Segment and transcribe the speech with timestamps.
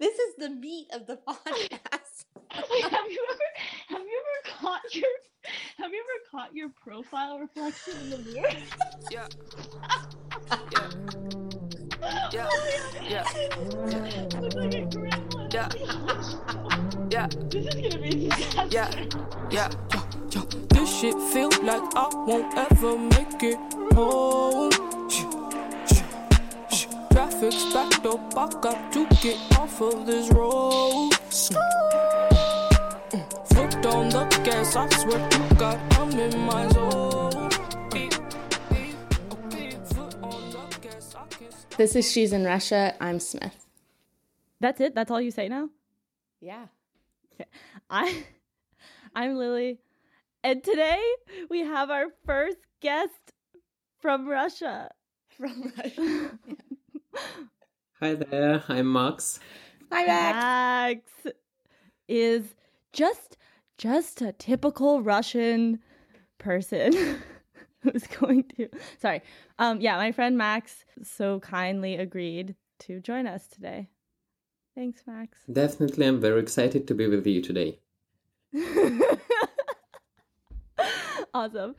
[0.00, 2.24] This is the meat of the podcast.
[2.70, 3.48] Wait, have you ever
[3.88, 5.10] have you ever caught your
[5.76, 8.48] have you ever caught your profile reflection in the mirror?
[9.10, 9.28] Yeah.
[12.02, 12.48] Oh yeah.
[13.08, 13.24] Yeah.
[13.86, 14.28] Yeah.
[14.40, 15.48] Look like a grandma.
[15.52, 15.68] Yeah.
[17.10, 17.28] Yeah.
[17.50, 18.68] This is gonna be a disaster.
[18.70, 18.90] Yeah.
[19.50, 19.70] Yeah.
[20.32, 20.40] Yo,
[20.70, 23.58] this shit feel like I won't ever make it
[23.94, 24.69] home.
[27.40, 31.10] Traffic's backed up, I got to get off of this road.
[31.10, 31.56] Mm.
[33.48, 37.50] Foot on the gas, I swear to God, I'm in my zone.
[39.86, 41.76] Foot on the gas, I can't stop.
[41.78, 42.94] This is She's in Russia.
[43.00, 43.66] I'm Smith.
[44.60, 44.94] That's it.
[44.94, 45.70] That's all you say now.
[46.42, 46.66] Yeah.
[47.88, 48.22] I,
[49.14, 49.78] I'm Lily,
[50.44, 51.02] and today
[51.48, 53.32] we have our first guest
[53.98, 54.90] from Russia.
[55.30, 56.38] From Russia.
[58.00, 59.40] Hi there, I'm Max.
[59.92, 61.10] Hi, Max.
[61.24, 61.36] Max
[62.08, 62.54] is
[62.92, 63.36] just
[63.78, 65.80] just a typical Russian
[66.38, 66.92] person
[67.80, 68.68] who's going to.
[68.98, 69.22] Sorry.
[69.58, 69.80] Um.
[69.80, 73.88] Yeah, my friend Max so kindly agreed to join us today.
[74.74, 75.38] Thanks, Max.
[75.52, 77.78] Definitely, I'm very excited to be with you today.
[81.34, 81.74] awesome.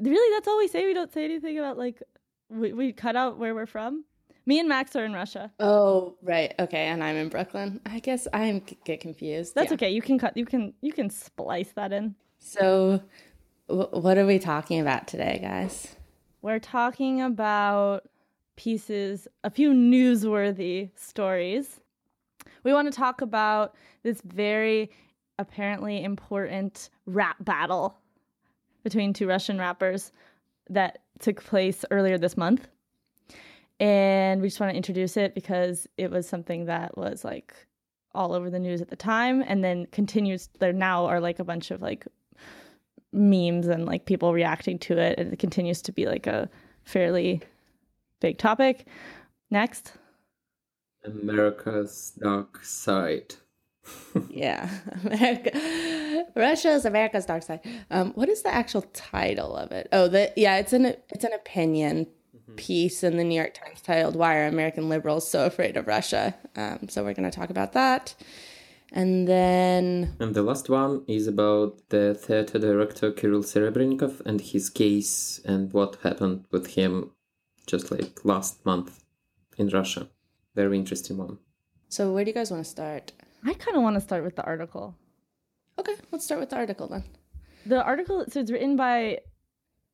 [0.00, 0.86] Really, that's all we say.
[0.86, 2.02] We don't say anything about like
[2.48, 4.04] we, we cut out where we're from.
[4.46, 5.50] Me and Max are in Russia.
[5.58, 6.54] Oh, right.
[6.58, 7.80] Okay, and I'm in Brooklyn.
[7.86, 9.54] I guess I get confused.
[9.54, 9.74] That's Yeah.
[9.74, 9.90] okay.
[9.90, 10.36] You can cut.
[10.36, 12.14] You can you can splice that in.
[12.38, 13.00] So,
[13.68, 15.96] w- what are we talking about today, guys?
[16.42, 18.06] We're talking about
[18.56, 21.80] pieces, a few newsworthy stories.
[22.64, 24.90] We want to talk about this very
[25.38, 27.96] apparently important rap battle
[28.82, 30.12] between two Russian rappers
[30.68, 32.68] that took place earlier this month.
[33.80, 37.54] And we just want to introduce it because it was something that was like
[38.14, 41.44] all over the news at the time and then continues there now are like a
[41.44, 42.06] bunch of like
[43.12, 46.48] memes and like people reacting to it and it continues to be like a
[46.84, 47.42] fairly
[48.20, 48.86] big topic.
[49.50, 49.92] Next.
[51.04, 53.34] America's Dark Side.
[54.30, 54.70] Yeah,
[55.04, 57.60] America, Russia is America's dark side.
[57.90, 59.88] Um, what is the actual title of it?
[59.92, 62.06] Oh, the yeah, it's an it's an opinion
[62.56, 66.34] piece in the New York Times titled "Why Are American Liberals So Afraid of Russia?"
[66.56, 68.14] Um, so we're going to talk about that,
[68.92, 74.70] and then And the last one is about the theater director Kirill Serebrennikov and his
[74.70, 77.10] case and what happened with him
[77.66, 79.02] just like last month
[79.56, 80.08] in Russia.
[80.54, 81.38] Very interesting one.
[81.88, 83.12] so where do you guys want to start?
[83.44, 84.94] I kind of want to start with the article.
[85.78, 87.04] Okay, let's start with the article then.
[87.66, 89.18] The article so it's written by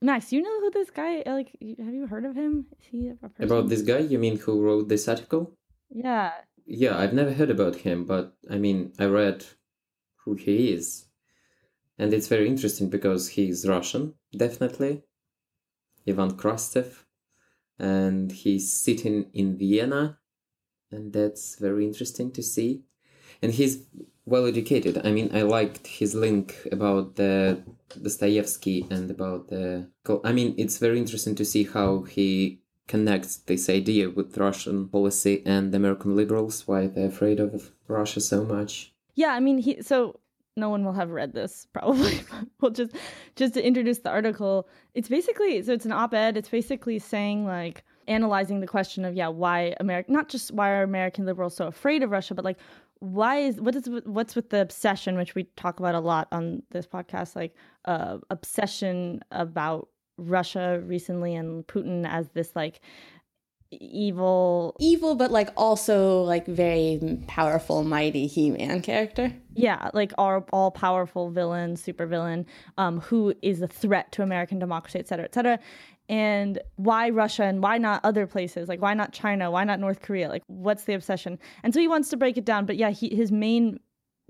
[0.02, 2.66] Max, you know who this guy like have you heard of him?
[2.78, 3.44] Is he a person?
[3.44, 5.52] About this guy, you mean who wrote this article?
[5.90, 6.32] Yeah.
[6.66, 9.44] Yeah, I've never heard about him, but I mean, I read
[10.24, 11.06] who he is.
[11.98, 15.02] And it's very interesting because he's Russian, definitely.
[16.08, 17.04] Ivan Krastev.
[17.78, 20.18] And he's sitting in Vienna.
[20.90, 22.84] And that's very interesting to see.
[23.42, 23.84] And he's
[24.26, 25.00] well educated.
[25.04, 27.62] I mean, I liked his link about the
[28.02, 29.88] Dostoevsky and about the.
[30.24, 32.60] I mean, it's very interesting to see how he
[32.90, 38.44] connects this idea with Russian policy and American liberals, why they're afraid of Russia so
[38.44, 38.92] much.
[39.14, 40.18] Yeah, I mean he so
[40.56, 42.20] no one will have read this probably.
[42.60, 42.92] we'll just
[43.36, 44.68] just to introduce the article.
[44.94, 46.36] It's basically so it's an op-ed.
[46.36, 50.82] It's basically saying like analyzing the question of yeah, why America not just why are
[50.82, 52.58] American liberals so afraid of Russia, but like
[53.00, 56.62] why is what is what's with the obsession which we talk about a lot on
[56.70, 57.54] this podcast like
[57.86, 59.88] uh obsession about
[60.18, 62.80] Russia recently and Putin as this like
[63.72, 69.32] evil Evil, but like also like very powerful, mighty He-Man character.
[69.54, 72.46] yeah like all, all powerful villain super villain
[72.78, 75.58] um, who is a threat to american democracy et cetera et cetera
[76.10, 80.02] and why russia and why not other places like why not china why not north
[80.02, 82.90] korea like what's the obsession and so he wants to break it down but yeah
[82.90, 83.78] he, his main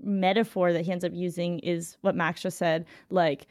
[0.01, 3.47] metaphor that he ends up using is what max just said like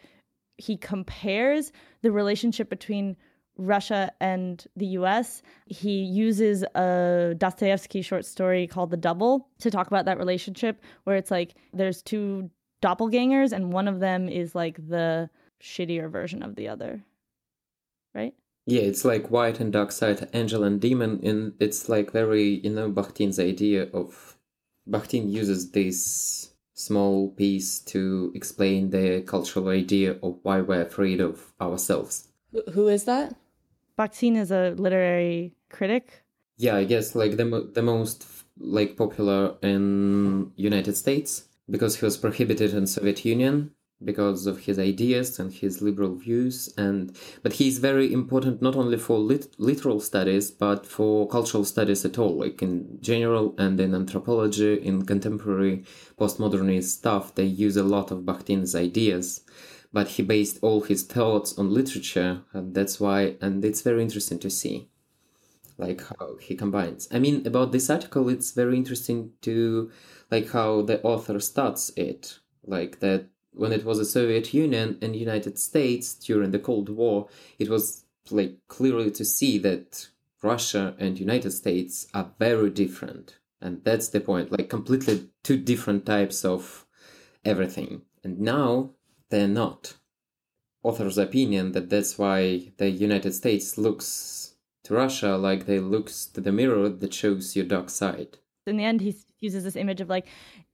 [0.56, 1.72] he compares
[2.02, 3.16] the relationship between
[3.56, 5.42] Russia and the US.
[5.66, 11.16] He uses a Dostoevsky short story called The Double to talk about that relationship, where
[11.16, 12.50] it's like there's two
[12.82, 15.28] doppelgangers, and one of them is like the
[15.62, 17.04] shittier version of the other.
[18.14, 18.34] Right?
[18.66, 22.70] Yeah, it's like white and dark side, angel and demon, and it's like very, you
[22.70, 24.36] know, Bakhtin's idea of.
[24.88, 31.52] Bakhtin uses this small piece to explain the cultural idea of why we're afraid of
[31.60, 32.28] ourselves.
[32.72, 33.36] Who is that?
[33.98, 36.24] Bakhtin is a literary critic.
[36.56, 38.26] Yeah, I guess like the mo- the most
[38.58, 43.72] like popular in United States because he was prohibited in Soviet Union
[44.02, 48.96] because of his ideas and his liberal views and but he's very important not only
[48.96, 53.94] for lit- literal studies but for cultural studies at all like in general and in
[53.94, 55.84] anthropology in contemporary
[56.18, 59.42] postmodernist stuff they use a lot of bakhtin's ideas
[59.92, 64.38] but he based all his thoughts on literature and that's why and it's very interesting
[64.38, 64.88] to see
[65.80, 67.08] like how he combines.
[67.10, 69.90] I mean about this article it's very interesting to
[70.30, 75.16] like how the author starts it like that when it was the Soviet Union and
[75.16, 80.08] United States during the Cold War, it was like clearly to see that
[80.42, 83.38] Russia and United States are very different.
[83.60, 86.86] And that's the point, like completely two different types of
[87.44, 88.02] everything.
[88.24, 88.90] And now
[89.28, 89.94] they're not.
[90.82, 94.54] Author's opinion that that's why the United States looks
[94.84, 98.38] to Russia like they looks to the mirror that shows your dark side.
[98.66, 100.26] In the end, he uses this image of like,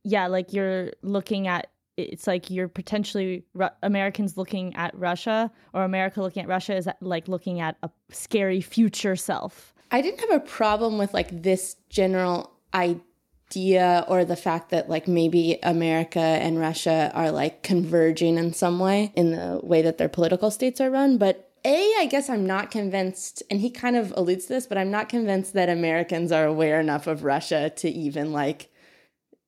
[0.05, 5.84] yeah, like you're looking at it's like you're potentially Ru- Americans looking at Russia or
[5.84, 9.75] America looking at Russia is like looking at a scary future self.
[9.90, 15.06] I didn't have a problem with like this general idea or the fact that like
[15.08, 20.08] maybe America and Russia are like converging in some way in the way that their
[20.08, 24.14] political states are run, but a, I guess I'm not convinced, and he kind of
[24.16, 27.88] alludes to this, but I'm not convinced that Americans are aware enough of Russia to
[27.88, 28.70] even like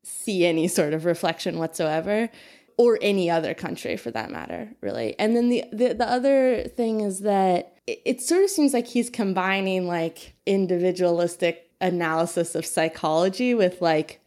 [0.09, 2.31] see any sort of reflection whatsoever
[2.77, 5.15] or any other country for that matter really.
[5.19, 8.87] And then the the, the other thing is that it, it sort of seems like
[8.87, 14.21] he's combining like individualistic analysis of psychology with like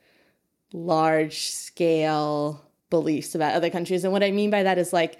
[0.73, 4.03] large scale beliefs about other countries.
[4.03, 5.17] And what I mean by that is like,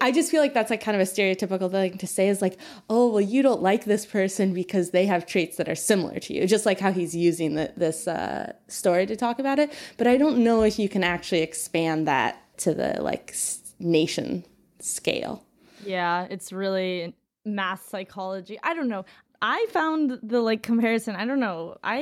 [0.00, 2.58] I just feel like that's like kind of a stereotypical thing to say is like,
[2.90, 6.34] oh, well, you don't like this person because they have traits that are similar to
[6.34, 9.72] you, just like how he's using the, this uh, story to talk about it.
[9.96, 13.36] But I don't know if you can actually expand that to the like
[13.78, 14.44] nation
[14.80, 15.44] scale.
[15.84, 17.14] Yeah, it's really
[17.44, 18.58] mass psychology.
[18.62, 19.04] I don't know.
[19.42, 21.16] I found the like comparison.
[21.16, 21.76] I don't know.
[21.84, 21.98] I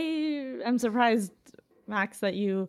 [0.65, 1.33] am surprised,
[1.89, 2.69] Max, that you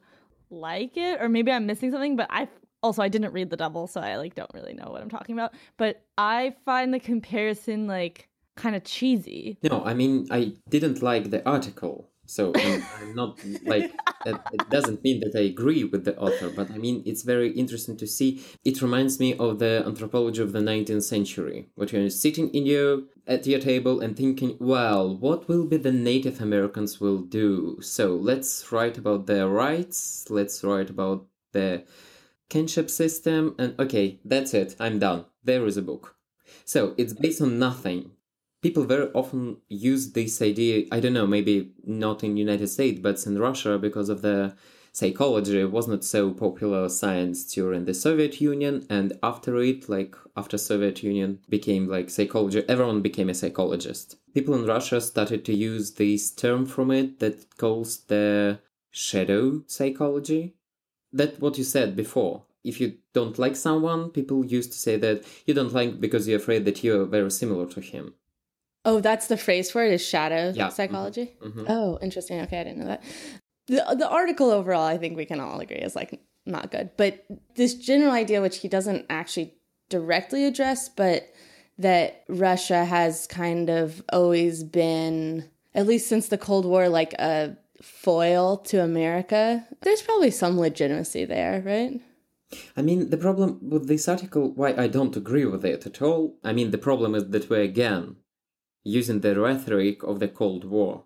[0.50, 2.48] like it or maybe i'm missing something but i
[2.82, 5.34] also i didn't read the double so i like don't really know what i'm talking
[5.34, 11.02] about but i find the comparison like kind of cheesy no i mean i didn't
[11.02, 13.92] like the article so I'm, I'm not like
[14.26, 17.52] it, it doesn't mean that I agree with the author, but I mean it's very
[17.52, 18.44] interesting to see.
[18.64, 23.02] It reminds me of the anthropology of the 19th century, what you're sitting in your
[23.28, 27.78] at your table and thinking, well, what will be the Native Americans will do?
[27.82, 30.30] So let's write about their rights.
[30.30, 31.84] Let's write about the
[32.50, 34.76] kinship system, and okay, that's it.
[34.80, 35.26] I'm done.
[35.44, 36.16] There is a book.
[36.66, 38.12] So it's based on nothing
[38.64, 43.24] people very often use this idea i don't know maybe not in united states but
[43.28, 44.56] in russia because of the
[44.94, 50.56] psychology was not so popular science during the soviet union and after it like after
[50.58, 55.94] soviet union became like psychology everyone became a psychologist people in russia started to use
[55.96, 58.60] this term from it that calls the
[58.92, 60.54] shadow psychology
[61.12, 65.24] that what you said before if you don't like someone people used to say that
[65.48, 68.14] you don't like because you're afraid that you're very similar to him
[68.86, 70.68] Oh, that's the phrase for it is shadow Yeah.
[70.68, 71.38] psychology.
[71.42, 71.66] Mhm.
[71.70, 72.42] Oh, interesting.
[72.42, 73.02] Okay, I didn't know that.
[73.68, 76.92] The the article overall, I think we can all agree is like not good.
[76.98, 79.56] But this general idea, which he doesn't actually
[79.90, 81.30] directly address, but
[81.78, 87.58] that Russia has kind of always been, at least since the Cold War, like a
[87.82, 89.66] foil to America.
[89.82, 92.00] There's probably some legitimacy there, right?
[92.78, 96.38] I mean, the problem with this article, why I don't agree with it at all,
[96.44, 98.18] I mean, the problem is that we're again
[98.84, 101.06] using the rhetoric of the Cold War.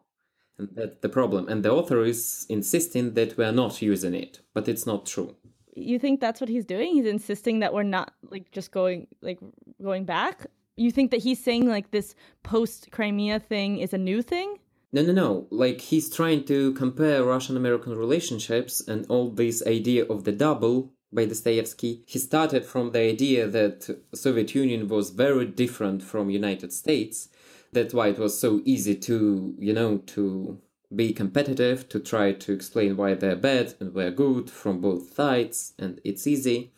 [0.60, 1.48] And that's the problem.
[1.50, 5.36] And the author is insisting that we are not using it, but it's not true.
[5.78, 9.40] you think that's what he's doing he's insisting that we're not like just going like
[9.82, 14.22] going back you think that he's saying like this post crimea thing is a new
[14.22, 14.50] thing
[14.94, 15.48] No, no, no.
[15.52, 21.26] Like he's trying to compare Russian-American relationships and all this idea of the double by
[21.26, 22.04] Dostoevsky.
[22.14, 23.78] He started from the idea that
[24.14, 27.28] Soviet Union was very different from United States.
[27.74, 30.60] That's why it was so easy to, you know, to
[30.96, 35.74] be competitive, to try to explain why they're bad and we're good from both sides,
[35.78, 36.72] and it's easy.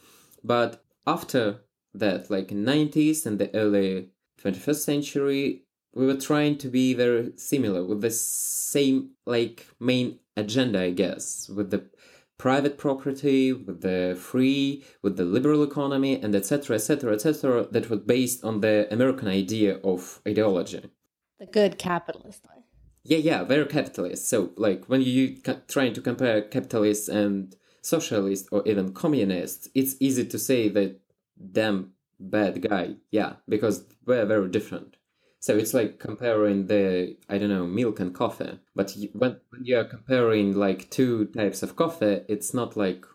[0.44, 1.62] But after
[1.94, 4.10] that, like in 90s and the early
[4.42, 10.80] 21st century, we were trying to be very similar with the same like main agenda
[10.80, 11.84] i guess with the
[12.40, 18.00] private property with the free with the liberal economy and etc etc etc that was
[18.00, 20.82] based on the american idea of ideology
[21.38, 22.42] The good capitalist
[23.10, 24.30] yeah, yeah, very capitalist.
[24.30, 30.26] So, like, when you trying to compare capitalists and socialists or even communists, it's easy
[30.26, 31.00] to say that
[31.52, 32.98] damn bad guy.
[33.10, 34.98] Yeah, because we're very different.
[35.40, 38.60] So it's like comparing the I don't know milk and coffee.
[38.76, 43.06] But when when you are comparing like two types of coffee, it's not like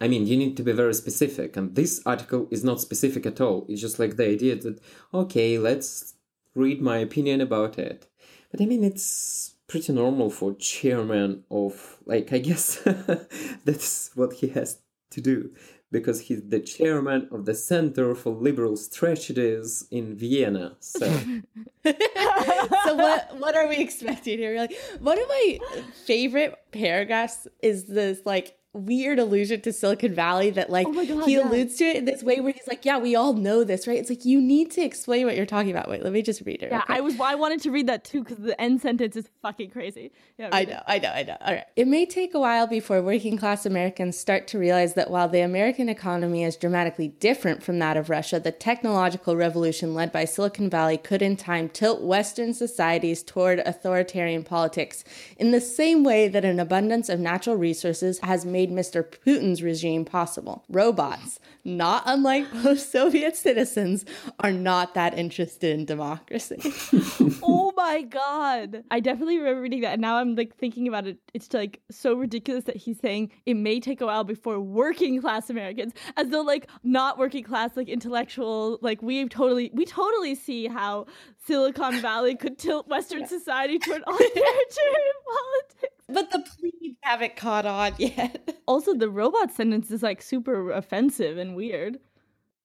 [0.00, 1.56] I mean you need to be very specific.
[1.56, 3.66] And this article is not specific at all.
[3.68, 4.80] It's just like the idea that
[5.14, 6.14] okay, let's
[6.54, 8.06] read my opinion about it.
[8.50, 12.76] But I mean it's pretty normal for chairman of like I guess
[13.64, 14.78] that's what he has
[15.12, 15.50] to do
[15.90, 20.76] because he's the chairman of the Center for Liberal Strategies in Vienna.
[20.80, 21.06] So
[21.84, 24.56] so what what are we expecting here?
[24.56, 25.58] Like one of my
[26.06, 31.34] favorite paragraphs is this like weird allusion to Silicon Valley that like Oh God, he
[31.34, 31.48] yeah.
[31.48, 33.98] alludes to it in this way where he's like, Yeah, we all know this, right?
[33.98, 35.88] It's like you need to explain what you're talking about.
[35.88, 36.70] Wait, let me just read it.
[36.70, 36.82] Yeah.
[36.86, 37.18] I was.
[37.18, 40.12] I wanted to read that too because the end sentence is fucking crazy.
[40.38, 40.72] Yeah, I read it.
[40.72, 41.36] know, I know, I know.
[41.40, 41.64] All right.
[41.74, 45.40] It may take a while before working class Americans start to realize that while the
[45.40, 50.70] American economy is dramatically different from that of Russia, the technological revolution led by Silicon
[50.70, 55.02] Valley could in time tilt Western societies toward authoritarian politics
[55.38, 59.02] in the same way that an abundance of natural resources has made Mr.
[59.02, 60.64] Putin's regime possible.
[60.68, 64.04] Robots, not unlike most Soviet citizens,
[64.40, 66.60] are not that interested in democracy.
[67.42, 71.18] oh my god i definitely remember reading that and now i'm like thinking about it
[71.34, 75.50] it's like so ridiculous that he's saying it may take a while before working class
[75.50, 80.66] americans as though like not working class like intellectual like we totally we totally see
[80.66, 81.06] how
[81.46, 84.46] silicon valley could tilt western society toward authoritarian
[85.26, 88.60] politics but the plebes haven't caught on yet.
[88.66, 91.98] also the robot sentence is like super offensive and weird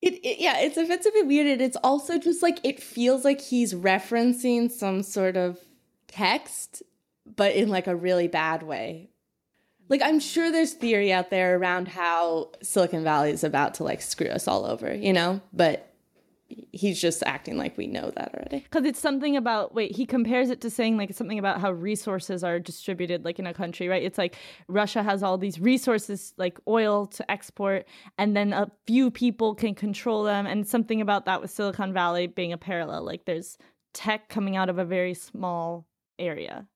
[0.02, 3.42] It, it yeah, it's offensive and weird, and it's also just like it feels like
[3.42, 5.60] he's referencing some sort of
[6.08, 6.84] text,
[7.36, 9.10] but in like a really bad way.
[9.90, 14.02] Like I'm sure there's theory out there around how Silicon Valley is about to like
[14.02, 15.95] screw us all over, you know, but
[16.72, 18.60] he's just acting like we know that already.
[18.60, 22.44] because it's something about wait he compares it to saying like something about how resources
[22.44, 24.36] are distributed like in a country right it's like
[24.68, 27.88] russia has all these resources like oil to export
[28.20, 32.28] and then a few people can control them and something about that with silicon valley
[32.28, 33.58] being a parallel like there's
[33.94, 35.88] tech coming out of a very small
[36.20, 36.68] area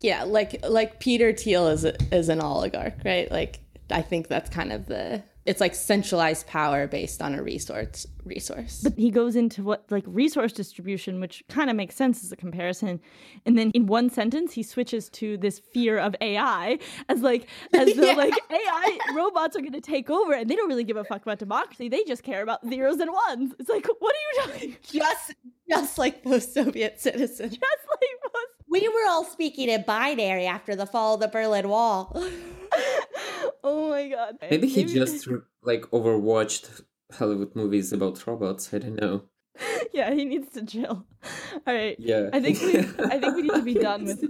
[0.00, 3.30] Yeah, like like Peter Thiel is a, is an oligarch, right?
[3.30, 8.06] Like I think that's kind of the it's like centralized power based on a resource
[8.24, 8.80] resource.
[8.82, 12.36] but he goes into what like resource distribution which kind of makes sense as a
[12.36, 13.00] comparison
[13.44, 16.76] and then in one sentence he switches to this fear of ai
[17.08, 18.14] as like as though Yeah.
[18.14, 21.22] like ai robots are going to take over and they don't really give a fuck
[21.22, 24.18] about democracy they just care about zeros and ones it's like what are
[24.52, 25.34] you doing just
[25.68, 27.52] just like those Soviet citizens.
[27.58, 31.68] just like most We were all speaking in binary after the fall of the Berlin
[31.68, 32.16] Wall.
[33.65, 35.27] oh my god maybe he just
[35.63, 36.81] like overwatched
[37.13, 38.73] Hollywood movies about robots.
[38.73, 39.23] I don't know.
[39.93, 41.03] yeah he needs to chill
[41.67, 42.79] all right Yeah, i think we
[43.13, 44.23] i think we need to be done with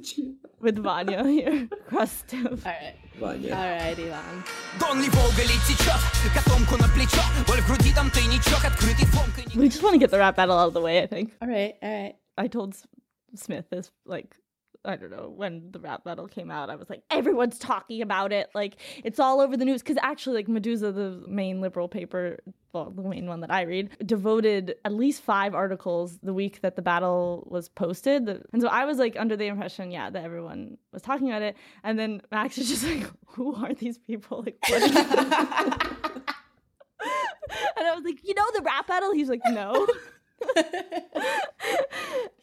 [0.60, 3.54] with vanya here crustive All right, Vanya.
[3.56, 4.44] all right, Ivan.
[4.80, 6.02] Донный Волга течет,
[6.34, 10.10] котомку на плечо Боль в груди, там тайничок, открытый фомка we just want to get
[10.10, 12.16] the rap battle out of the way i think All right, all right.
[12.38, 12.88] I told S-
[13.36, 14.36] Smith this like
[14.87, 16.71] I don't know when the rap battle came out.
[16.71, 18.49] I was like, everyone's talking about it.
[18.55, 22.39] Like it's all over the news because actually, like Meduza, the main liberal paper,
[22.73, 26.77] well, the main one that I read, devoted at least five articles the week that
[26.77, 28.29] the battle was posted.
[28.53, 31.57] And so I was like under the impression, yeah, that everyone was talking about it.
[31.83, 34.45] And then Max is just like, who are these people?
[34.45, 34.83] Like, what
[37.77, 39.13] and I was like, you know, the rap battle.
[39.13, 39.87] He's like, no.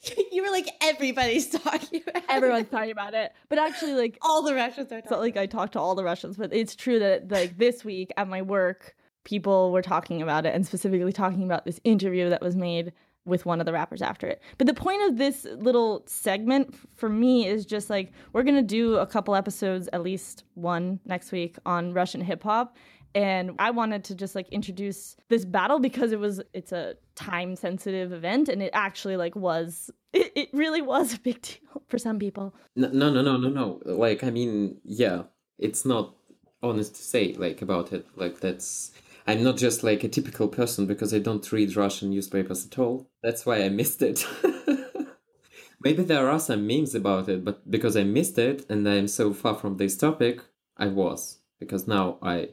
[0.31, 2.23] you were like everybody's talking about.
[2.23, 2.29] it.
[2.29, 5.73] Everyone's talking about it, but actually, like all the Russians are not like I talked
[5.73, 9.71] to all the Russians, but it's true that like this week at my work, people
[9.71, 12.91] were talking about it and specifically talking about this interview that was made
[13.25, 14.41] with one of the rappers after it.
[14.57, 18.61] But the point of this little segment for me is just like we're going to
[18.61, 22.75] do a couple episodes, at least one next week on Russian hip hop.
[23.15, 27.55] And I wanted to just like introduce this battle because it was it's a time
[27.55, 31.97] sensitive event and it actually like was it, it really was a big deal for
[31.97, 32.55] some people.
[32.75, 33.81] No, no, no, no, no, no.
[33.85, 35.23] Like, I mean, yeah,
[35.59, 36.15] it's not
[36.61, 38.05] honest to say like about it.
[38.15, 38.91] Like, that's
[39.25, 43.09] I'm not just like a typical person because I don't read Russian newspapers at all.
[43.21, 44.25] That's why I missed it.
[45.81, 49.33] Maybe there are some memes about it, but because I missed it and I'm so
[49.33, 50.41] far from this topic,
[50.77, 52.49] I was because now I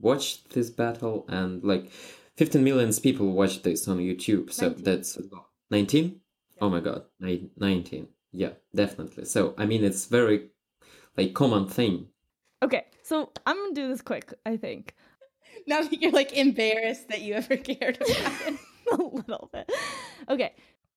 [0.00, 1.90] watched this battle and like
[2.36, 4.52] 15 millions people watched this on YouTube.
[4.52, 4.84] So 19.
[4.84, 5.46] that's a lot.
[5.70, 6.20] 19?
[6.60, 8.08] Oh my god, 19.
[8.32, 9.24] Yeah, definitely.
[9.24, 10.50] So I mean, it's very
[11.16, 12.08] like common thing.
[12.62, 14.32] Okay, so I'm gonna do this quick.
[14.44, 14.94] I think
[15.66, 18.08] Now that you're like embarrassed that you ever cared about
[18.46, 18.58] it.
[18.92, 19.70] a little bit.
[20.28, 20.54] Okay,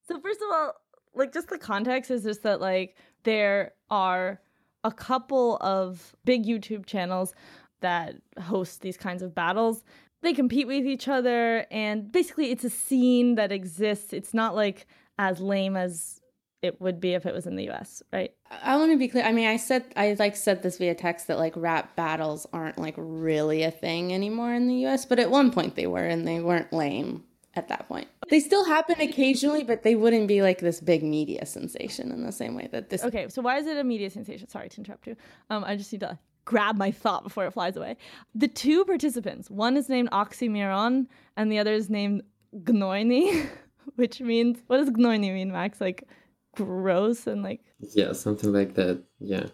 [0.07, 0.73] so first of all,
[1.13, 4.39] like just the context is just that like there are
[4.83, 7.33] a couple of big YouTube channels
[7.81, 9.83] that host these kinds of battles.
[10.21, 14.13] They compete with each other, and basically, it's a scene that exists.
[14.13, 16.21] It's not like as lame as
[16.61, 18.31] it would be if it was in the US, right?
[18.49, 19.23] I want to be clear.
[19.23, 22.77] I mean, I said I like said this via text that like rap battles aren't
[22.77, 26.27] like really a thing anymore in the US, but at one point they were and
[26.27, 27.23] they weren't lame
[27.55, 28.07] at that point.
[28.29, 32.31] They still happen occasionally, but they wouldn't be like this big media sensation in the
[32.31, 34.47] same way that this Okay, so why is it a media sensation?
[34.47, 35.15] Sorry to interrupt you.
[35.49, 37.97] Um, I just need to grab my thought before it flies away.
[38.35, 41.07] The two participants, one is named Oxymiron
[41.37, 42.23] and the other is named
[42.55, 43.47] Gnoini,
[43.95, 45.79] which means what does Gnoini mean, Max?
[45.81, 46.07] Like
[46.55, 49.03] gross and like Yeah, something like that.
[49.19, 49.47] Yeah.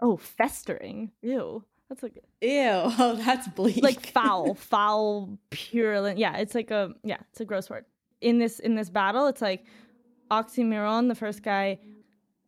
[0.00, 1.10] oh festering.
[1.22, 1.64] Ew.
[1.88, 3.82] That's like Ew, oh that's bleak.
[3.82, 6.18] like foul, foul, purulent.
[6.18, 7.84] Yeah, it's like a yeah, it's a gross word.
[8.20, 9.64] In this in this battle, it's like
[10.30, 11.78] Oxymiron, the first guy.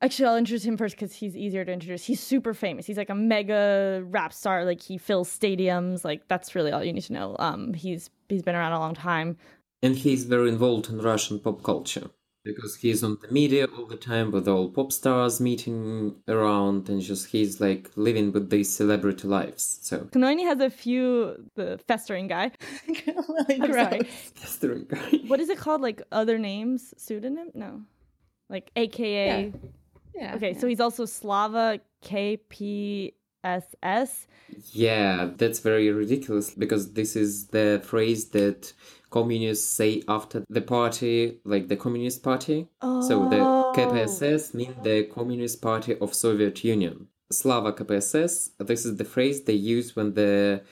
[0.02, 2.04] Actually, I'll introduce him first because he's easier to introduce.
[2.04, 2.86] He's super famous.
[2.86, 4.64] He's like a mega rap star.
[4.64, 6.04] Like he fills stadiums.
[6.04, 7.36] Like that's really all you need to know.
[7.38, 9.38] Um, he's he's been around a long time.
[9.82, 12.10] And he's very involved in Russian pop culture
[12.44, 17.00] because he's on the media all the time with all pop stars meeting around and
[17.00, 19.78] just he's like living with these celebrity lives.
[19.82, 21.48] So Gnoini has a few.
[21.54, 22.52] The festering guy.
[22.88, 23.14] really
[23.48, 23.98] I'm sorry.
[23.98, 24.32] gross.
[24.40, 25.20] that's the right guy.
[25.26, 25.80] What is it called?
[25.80, 27.50] Like other names, pseudonym?
[27.54, 27.80] No,
[28.50, 29.52] like AKA.
[29.54, 29.58] Yeah.
[30.36, 33.12] Okay, so he's also Slava KPSS.
[34.72, 38.72] Yeah, that's very ridiculous because this is the phrase that
[39.10, 42.68] communists say after the party, like the Communist Party.
[42.82, 43.72] So the Oh.
[43.76, 47.08] KPSS means the Communist Party of Soviet Union.
[47.30, 50.62] Slava KPSS, this is the phrase they use when the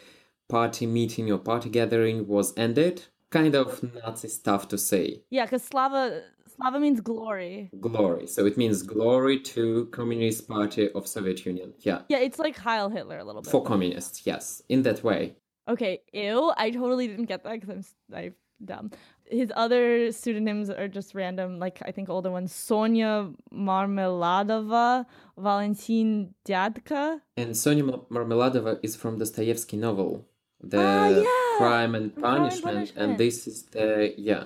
[0.48, 3.02] party meeting or party gathering was ended.
[3.30, 5.22] Kind of Nazi stuff to say.
[5.30, 6.22] Yeah, because Slava
[6.56, 7.70] Slava means glory.
[7.80, 8.26] Glory.
[8.26, 11.74] So it means glory to Communist Party of Soviet Union.
[11.80, 12.02] Yeah.
[12.08, 13.50] Yeah, it's like Heil Hitler a little bit.
[13.50, 14.62] For communists, yes.
[14.68, 15.34] In that way.
[15.68, 16.52] Okay, ew.
[16.56, 18.34] I totally didn't get that because I'm I'm
[18.66, 18.90] dumb.
[19.26, 27.20] His other pseudonyms are just random, like I think older ones: Sonia Marmeladova, Valentin Dyadka.
[27.36, 30.26] And Sonia Marmeladova is from Dostoevsky novel,
[30.62, 31.58] The Ah, yeah!
[31.58, 32.74] Crime and Crime and Punishment.
[32.76, 33.10] Punishment.
[33.10, 34.44] And this is the, yeah,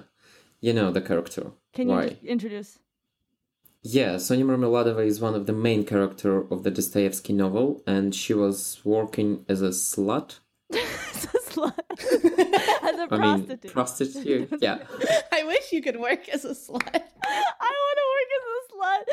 [0.61, 1.53] you know the character.
[1.75, 2.79] Can you just introduce?
[3.83, 8.35] Yeah, Sonia Marmeladova is one of the main character of the Dostoevsky novel, and she
[8.35, 10.41] was working as a slut.
[10.71, 11.79] As a slut.
[12.89, 13.73] As a I mean, prostitute.
[13.73, 14.49] prostitute.
[14.61, 14.79] yeah.
[15.33, 16.95] I wish you could work as a slut.
[16.95, 19.05] I want to work as a slut.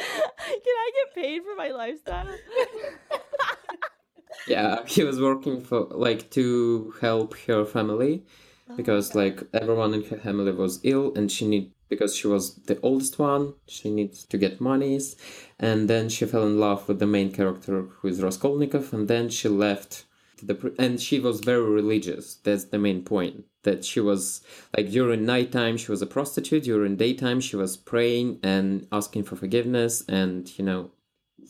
[0.64, 2.28] Can I get paid for my lifestyle?
[4.48, 8.24] Yeah, he was working for like to help her family
[8.70, 12.56] oh because like everyone in her family was ill and she need because she was
[12.70, 15.16] the oldest one, she needs to get monies
[15.60, 19.30] and then she fell in love with the main character who is Raskolnikov and then
[19.30, 20.06] she left
[20.44, 22.36] the and she was very religious.
[22.36, 23.46] That's the main point.
[23.64, 24.42] That she was
[24.76, 29.36] like during nighttime she was a prostitute, during daytime she was praying and asking for
[29.36, 30.92] forgiveness and you know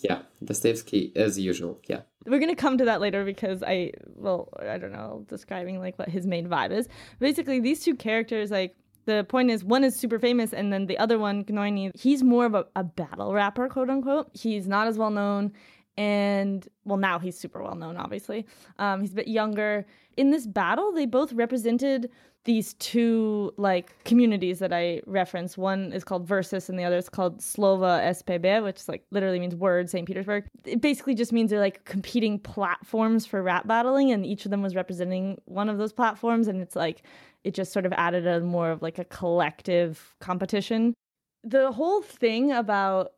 [0.01, 1.79] yeah, Dostoevsky as usual.
[1.87, 2.01] Yeah.
[2.25, 6.09] We're gonna come to that later because I well I don't know describing like what
[6.09, 6.87] his main vibe is.
[7.19, 10.97] Basically, these two characters like the point is one is super famous and then the
[10.97, 14.29] other one Gnoini he's more of a, a battle rapper quote unquote.
[14.33, 15.53] He's not as well known
[15.97, 18.45] and well now he's super well known obviously.
[18.79, 19.85] Um, he's a bit younger.
[20.17, 22.09] In this battle, they both represented
[22.45, 27.09] these two like communities that I reference One is called Versus and the other is
[27.09, 30.07] called Slova SPB, which like literally means word St.
[30.07, 30.45] Petersburg.
[30.63, 34.61] It basically just means they're like competing platforms for rap battling and each of them
[34.61, 37.01] was representing one of those platforms and it's like
[37.45, 40.95] it just sort of added a more of like a collective competition.
[41.43, 43.11] The whole thing about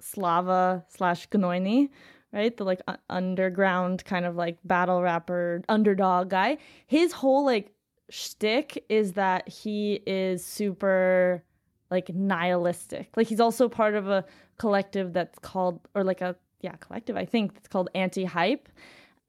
[0.00, 1.88] Slava slash Gnoini,
[2.32, 2.54] right?
[2.56, 6.58] The like underground kind of like battle rapper underdog guy.
[6.88, 7.72] His whole like
[8.10, 11.44] shtick is that he is super
[11.88, 13.16] like nihilistic.
[13.16, 14.24] Like he's also part of a
[14.58, 18.68] collective that's called or like a yeah, collective I think that's called anti-hype.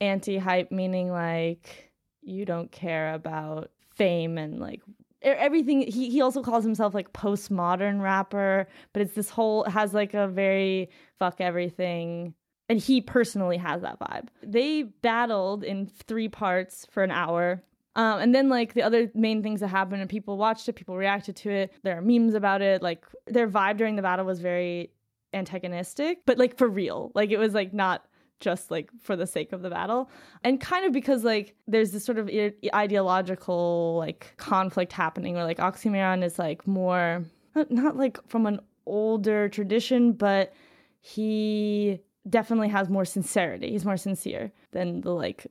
[0.02, 4.82] Anti-hype meaning like you don't care about fame and like
[5.22, 10.14] everything he, he also calls himself like postmodern rapper but it's this whole has like
[10.14, 12.34] a very fuck everything
[12.70, 17.62] and he personally has that vibe they battled in three parts for an hour
[17.98, 20.96] um, and then like the other main things that happened and people watched it people
[20.96, 24.40] reacted to it there are memes about it like their vibe during the battle was
[24.40, 24.90] very
[25.34, 27.12] antagonistic, but like for real.
[27.16, 28.06] Like it was like not
[28.40, 30.10] just like for the sake of the battle.
[30.44, 32.30] And kind of because like there's this sort of
[32.74, 37.26] ideological like conflict happening where like Oxymiron is like more
[37.70, 40.54] not, like from an older tradition, but
[41.02, 42.00] he
[42.30, 43.72] definitely has more sincerity.
[43.72, 45.48] He's more sincere than the like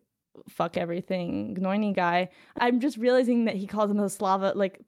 [0.48, 2.30] fuck everything Gnoini guy.
[2.58, 4.80] I'm just realizing that he calls him the Slava like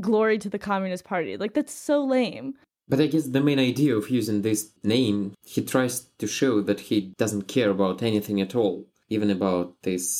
[0.00, 1.36] glory to the Communist Party.
[1.36, 2.54] Like that's so lame.
[2.90, 6.80] But I guess the main idea of using this name, he tries to show that
[6.80, 10.10] he doesn't care about anything at all, even about this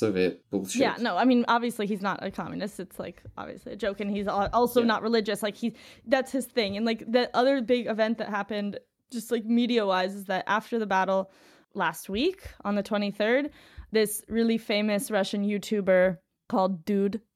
[0.00, 0.80] Soviet bullshit.
[0.80, 2.80] Yeah, no, I mean obviously he's not a communist.
[2.80, 4.86] It's like obviously a joke, and he's also Yeah.
[4.86, 5.40] not religious.
[5.42, 5.74] Like he,
[6.06, 6.76] that's his thing.
[6.76, 8.80] And like the other big event that happened,
[9.12, 11.30] just like media wise, is that after the battle
[11.74, 13.50] last week on the 23rd,
[13.92, 16.18] this really famous Russian YouTuber
[16.48, 17.20] called Dude.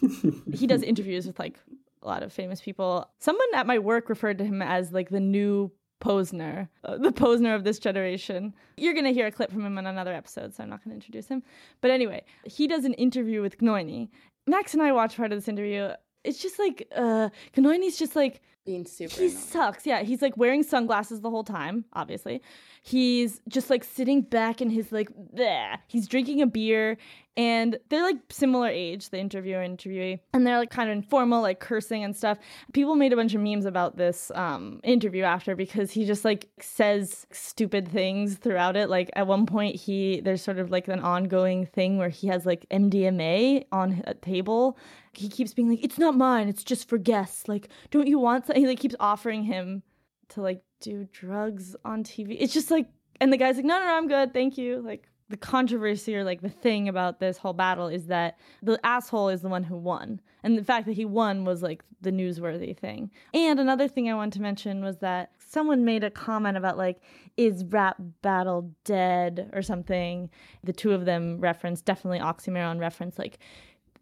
[0.54, 1.58] he does interviews with like
[2.02, 3.08] a lot of famous people.
[3.18, 7.54] Someone at my work referred to him as like the new Posner, uh, the Posner
[7.54, 8.54] of this generation.
[8.76, 10.90] You're going to hear a clip from him in another episode, so I'm not going
[10.90, 11.42] to introduce him.
[11.80, 14.08] But anyway, he does an interview with Gnoini.
[14.46, 15.90] Max and I watched part of this interview.
[16.24, 19.14] It's just like, uh, Gnoini's just like, Being super.
[19.14, 19.36] he annoying.
[19.38, 19.86] sucks.
[19.86, 22.42] Yeah, he's like wearing sunglasses the whole time, obviously.
[22.82, 25.78] He's just like sitting back in his like bleh.
[25.86, 26.96] He's drinking a beer
[27.36, 31.40] and they're like similar age, the interviewer and interviewee, and they're like kind of informal,
[31.40, 32.38] like cursing and stuff.
[32.72, 36.48] People made a bunch of memes about this um interview after because he just like
[36.60, 38.90] says stupid things throughout it.
[38.90, 42.44] Like at one point he there's sort of like an ongoing thing where he has
[42.44, 44.76] like MDMA on a table
[45.12, 46.48] he keeps being like, "It's not mine.
[46.48, 47.48] It's just for guests.
[47.48, 49.82] Like, don't you want?" He like keeps offering him
[50.30, 52.36] to like do drugs on TV.
[52.38, 52.88] It's just like,
[53.20, 54.32] and the guy's like, "No, no, no, I'm good.
[54.32, 58.36] Thank you." Like the controversy or like the thing about this whole battle is that
[58.62, 61.84] the asshole is the one who won, and the fact that he won was like
[62.00, 63.10] the newsworthy thing.
[63.34, 67.00] And another thing I wanted to mention was that someone made a comment about like,
[67.36, 70.30] "Is rap battle dead?" or something.
[70.64, 73.38] The two of them referenced definitely oxymiron reference like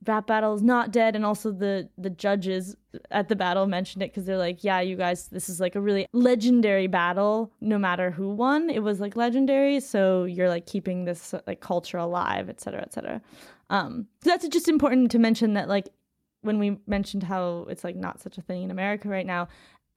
[0.06, 2.76] rap battle is not dead and also the the judges
[3.10, 5.80] at the battle mentioned it because they're like yeah you guys this is like a
[5.80, 11.04] really legendary battle no matter who won it was like legendary so you're like keeping
[11.04, 13.20] this like culture alive et cetera et cetera.
[13.70, 15.88] Um so that's just important to mention that like
[16.42, 19.48] when we mentioned how it's like not such a thing in america right now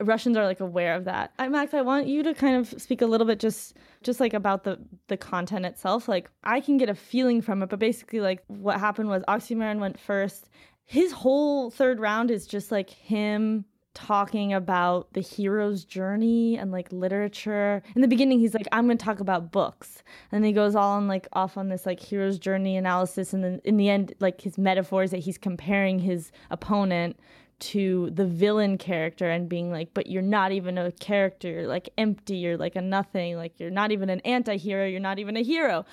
[0.04, 1.34] russians are like aware of that.
[1.40, 4.34] I, max i want you to kind of speak a little bit just just like
[4.34, 6.08] about the the content itself.
[6.08, 9.80] Like i can get a feeling from it but basically like what happened was oxymiron
[9.80, 10.50] went first.
[10.86, 16.92] His whole third round is just like him talking about the hero's journey and like
[16.92, 17.84] literature.
[17.96, 20.04] In the beginning he's like i'm going to talk about books.
[20.32, 23.34] And then he goes all on like off on this like hero's journey analysis.
[23.34, 27.20] And then in the end like his metaphors that he's comparing his opponent
[27.62, 31.90] to the villain character and being like, but you're not even a character, you're like
[31.98, 35.44] empty, you're like a nothing, like you're not even an anti-hero, you're not even a
[35.44, 35.86] hero.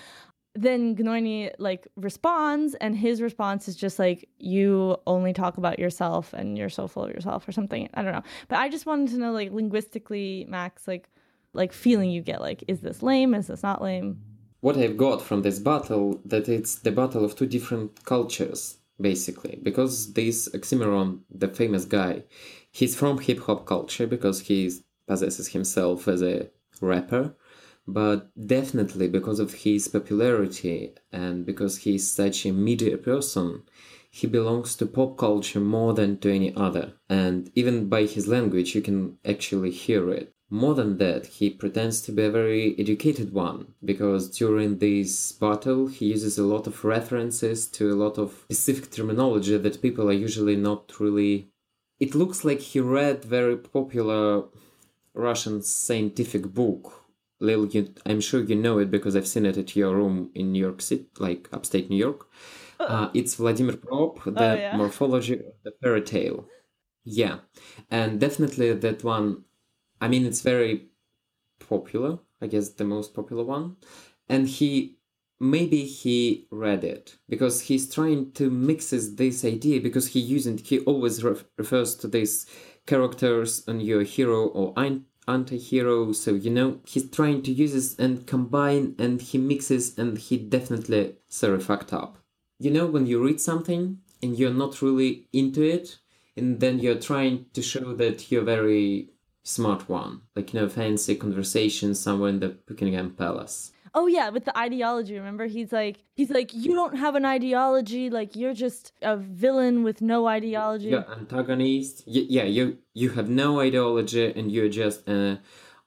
[0.54, 6.32] Then Gnoini like responds, and his response is just like, you only talk about yourself
[6.32, 7.88] and you're so full of yourself or something.
[7.94, 8.24] I don't know.
[8.48, 11.08] But I just wanted to know like linguistically, Max, like
[11.54, 13.34] like feeling you get, like, is this lame?
[13.34, 14.20] Is this not lame?
[14.60, 19.58] what I've got from this battle that it's the battle of two different cultures basically
[19.62, 22.24] because this Oxymiron, the famous guy,
[22.70, 24.70] he's from hip hop culture because he
[25.06, 26.48] possesses himself as a
[26.80, 27.34] rapper,
[27.86, 33.62] but definitely because of his popularity and because he's such a media person,
[34.10, 36.92] he belongs to pop culture more than to any other.
[37.08, 40.34] And even by his language, you can actually hear it.
[40.50, 45.88] More than that, he pretends to be a very educated one, because during this battle
[45.88, 50.14] he uses a lot of references to a lot of specific terminology that people are
[50.14, 51.50] usually not really.
[52.00, 54.44] It looks like he read very popular
[55.12, 57.04] Russian scientific book.
[57.40, 60.52] Lil, you, I'm sure you know it because I've seen it at your room in
[60.52, 62.26] New York City, like upstate New York.
[62.80, 64.76] Uh, it's Vladimir Propp, the Oh, yeah.
[64.76, 66.46] morphology of the fairy tale.
[67.04, 67.40] Yeah,
[67.90, 69.44] and definitely that one.
[70.00, 70.88] I mean, it's very
[71.58, 72.18] popular.
[72.40, 73.76] I guess the most popular one,
[74.28, 74.98] and he
[75.40, 80.80] maybe he read it because he's trying to mixes this idea because he using he
[80.80, 82.46] always ref- refers to these
[82.86, 84.74] characters and your hero or
[85.28, 90.18] anti-hero so you know he's trying to use this and combine and he mixes and
[90.18, 92.18] he definitely sorry fucked up
[92.58, 95.98] you know when you read something and you're not really into it
[96.36, 99.10] and then you're trying to show that you're very
[99.42, 104.44] smart one like you know fancy conversation somewhere in the buckingham palace Oh yeah, with
[104.44, 105.16] the ideology.
[105.16, 108.10] Remember, he's like, he's like, you don't have an ideology.
[108.10, 110.88] Like you're just a villain with no ideology.
[110.88, 112.04] You're antagonist.
[112.06, 115.40] Y- yeah, you you have no ideology and you're just an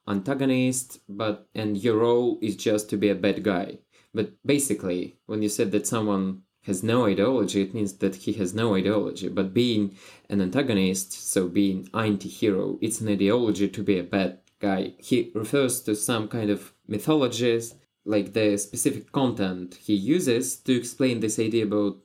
[0.08, 1.00] antagonist.
[1.08, 3.80] But and your role is just to be a bad guy.
[4.14, 8.54] But basically, when you said that someone has no ideology, it means that he has
[8.54, 9.30] no ideology.
[9.30, 9.98] But being
[10.30, 14.94] an antagonist, so being anti-hero, it's an ideology to be a bad guy.
[15.00, 21.20] He refers to some kind of mythologies, like the specific content he uses to explain
[21.20, 21.98] this idea about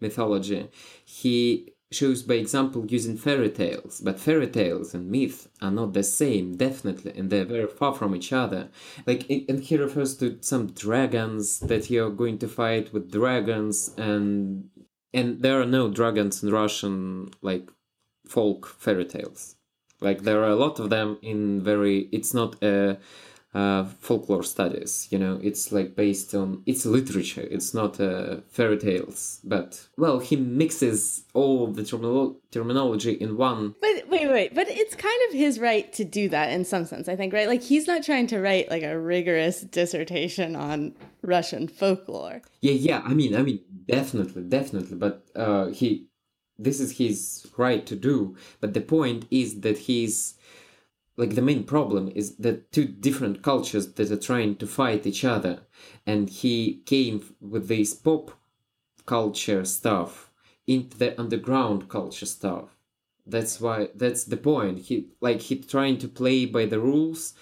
[0.00, 0.68] mythology.
[1.04, 6.02] He shows by example using fairy tales, but fairy tales and myth are not the
[6.02, 8.68] same, definitely, and they're very far from each other.
[9.06, 14.68] Like, and he refers to some dragons that you're going to fight with dragons, and
[15.14, 17.70] and there are no dragons in Russian like
[18.26, 19.56] folk fairy tales.
[20.00, 22.08] Like there are a lot of them in very.
[22.12, 22.98] It's not a
[23.54, 25.08] uh, folklore studies.
[25.10, 27.46] You know, it's like based on it's literature.
[27.50, 29.40] It's not uh, fairy tales.
[29.44, 33.74] But well, he mixes all of the termino- terminology in one.
[33.80, 37.08] But wait, wait, but it's kind of his right to do that in some sense,
[37.08, 37.48] I think, right?
[37.48, 42.42] Like he's not trying to write like a rigorous dissertation on Russian folklore.
[42.60, 43.02] Yeah, yeah.
[43.04, 44.96] I mean, I mean, definitely, definitely.
[44.96, 46.06] But uh, he,
[46.58, 48.36] this is his right to do.
[48.60, 50.34] But the point is that he's
[51.16, 55.24] like the main problem is that two different cultures that are trying to fight each
[55.24, 55.62] other
[56.06, 58.32] and he came with this pop
[59.04, 60.30] culture stuff
[60.66, 62.76] into the underground culture stuff.
[63.26, 64.80] That's why that's the point.
[64.80, 67.34] He like he trying to play by the rules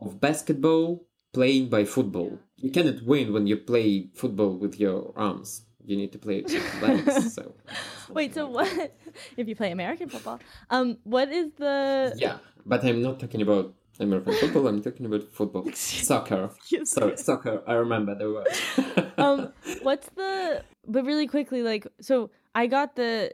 [0.00, 2.38] of basketball playing by football.
[2.56, 6.42] You cannot win when you play football with your arms you need to play
[6.82, 7.54] legs so
[8.10, 8.68] Wait, so what?
[9.36, 10.40] If you play American football,
[10.70, 12.12] um, what is the?
[12.16, 14.66] Yeah, but I'm not talking about American football.
[14.68, 16.50] I'm talking about football, soccer.
[16.84, 17.62] Sorry, soccer.
[17.66, 19.12] I remember the word.
[19.18, 23.30] um what's the but really quickly like so i got the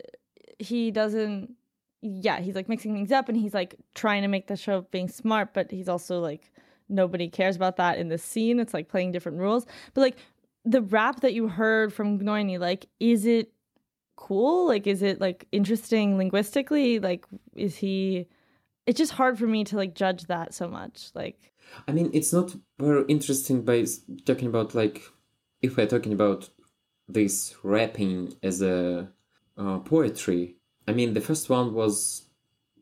[0.59, 1.55] he doesn't
[2.03, 5.09] yeah he's like mixing things up and he's like trying to make the show being
[5.09, 6.51] smart but he's also like
[6.89, 10.17] nobody cares about that in the scene it's like playing different rules but like
[10.65, 13.53] the rap that you heard from Gnoini, like is it
[14.17, 14.67] cool?
[14.67, 16.99] Like is it like interesting linguistically?
[16.99, 18.27] Like is he
[18.87, 21.53] it's just hard for me to like judge that so much like.
[21.87, 23.85] I mean, it's not very interesting by
[24.25, 25.03] talking about like
[25.61, 26.49] if we're talking about
[27.09, 29.09] this rapping as a
[29.57, 30.57] uh, poetry.
[30.87, 32.29] I mean, the first one was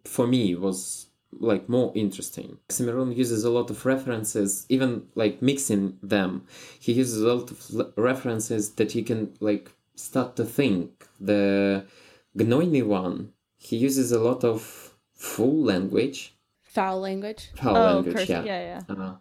[0.04, 1.08] for me was
[1.40, 2.58] like more interesting.
[2.68, 6.46] Cimarron uses a lot of references, even like mixing them.
[6.80, 11.06] He uses a lot of l- references that you can like start to think.
[11.20, 11.84] The
[12.36, 17.50] Gnoini one, he uses a lot of full language, Foul language.
[17.54, 18.16] foul oh language.
[18.16, 19.16] curse- yeah, yeah yeah uh,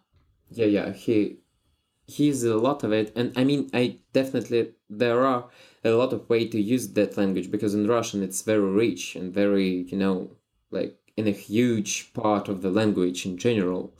[0.51, 0.93] yeah, yeah.
[0.93, 1.37] He
[2.07, 5.45] he uses a lot of it, and I mean, I definitely there are
[5.83, 9.33] a lot of way to use that language because in Russian it's very rich and
[9.33, 10.31] very you know
[10.71, 13.93] like in a huge part of the language in general,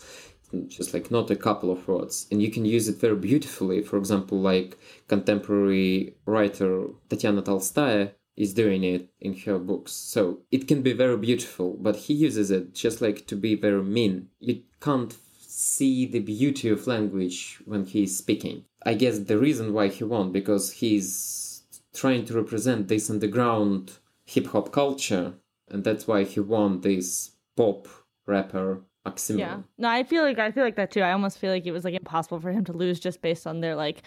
[0.68, 3.82] just like not a couple of words, and you can use it very beautifully.
[3.82, 9.94] For example, like contemporary writer Tatiana Tolstaya is doing it in her books.
[9.94, 13.84] So it can be very beautiful, but he uses it just like to be very
[13.84, 14.28] mean.
[14.40, 18.66] You can't see the beauty of language when he's speaking.
[18.86, 23.94] I guess the reason why he won because he's trying to represent this underground
[24.26, 25.36] hip hop culture,
[25.70, 27.88] and that's why he won this pop
[28.26, 29.40] rapper oxymiron.
[29.40, 29.58] Yeah.
[29.78, 31.02] No, I feel like I feel like that too.
[31.02, 33.62] I almost feel like it was like impossible for him to lose just based on
[33.62, 34.04] their like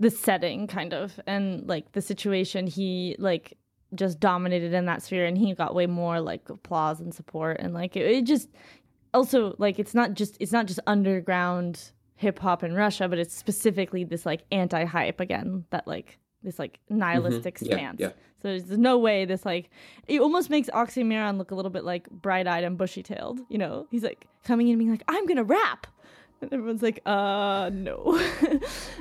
[0.00, 3.56] the setting kind of and like the situation he like
[3.94, 7.74] just dominated in that sphere and he got way more like applause and support and
[7.74, 8.48] like it, it just
[9.12, 13.34] also like it's not just it's not just underground hip hop in Russia, but it's
[13.34, 17.66] specifically this like anti hype again that like this like nihilistic Mm-hmm.
[17.66, 18.00] Yeah, stance.
[18.00, 18.08] yeah.
[18.42, 19.70] So there's no way this like
[20.06, 23.40] it almost makes Oxymiron look a little bit like bright eyed and bushy tailed.
[23.48, 25.86] You know, he's like coming in and being like, "I'm gonna rap,"
[26.42, 28.20] and everyone's like, "Uh, no."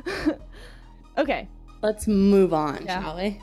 [1.18, 1.48] okay,
[1.82, 3.02] Let's move on, Yeah.
[3.04, 3.42] shall we?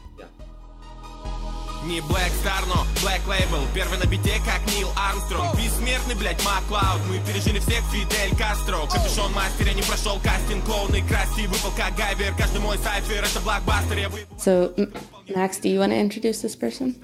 [1.85, 6.99] Не Black Star, но Black Label Первый на бите, как Нил Армстронг Бессмертный, блять, Маклауд
[7.07, 11.95] Мы пережили всех Фидель Кастро Капюшон мастера не прошел кастинг Клоун и красти выпал как
[11.95, 14.91] Гайвер Каждый мой сайфер это блокбастер Я выпал So, M-
[15.29, 16.95] Max, do you want to introduce this person?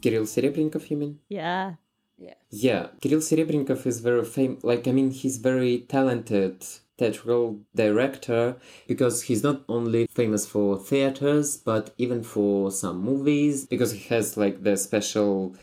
[0.00, 1.18] Kirill Serebrennikov, you mean?
[1.28, 1.74] yeah,
[2.16, 2.34] Yeah.
[2.50, 4.64] Yeah, Kirill Serebrennikov is very famous.
[4.64, 6.64] Like, I mean, he's very talented
[7.03, 8.55] theatrical director
[8.87, 14.37] because he's not only famous for theaters but even for some movies because he has
[14.37, 15.55] like the special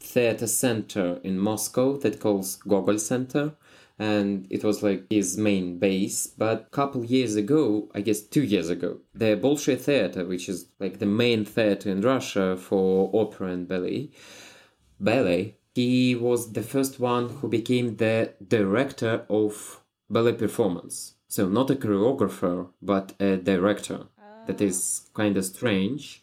[0.00, 3.52] theater center in Moscow that calls Gogol Center
[3.98, 6.26] and it was like his main base.
[6.26, 10.66] But a couple years ago, I guess two years ago, the Bolshoi Theater, which is
[10.78, 14.10] like the main theater in Russia for opera and ballet,
[15.00, 19.77] ballet, he was the first one who became the director of
[20.10, 21.14] ballet performance.
[21.28, 24.06] So not a choreographer, but a director.
[24.46, 26.22] That is kind of strange.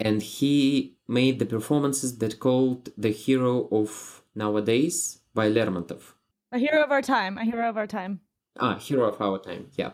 [0.00, 6.14] And he made the performances that called The Hero of Nowadays by Lermontov.
[6.50, 7.36] A hero of our time.
[7.36, 8.20] A hero of our time.
[8.60, 9.92] Ah, Hero of Our Time, yeah.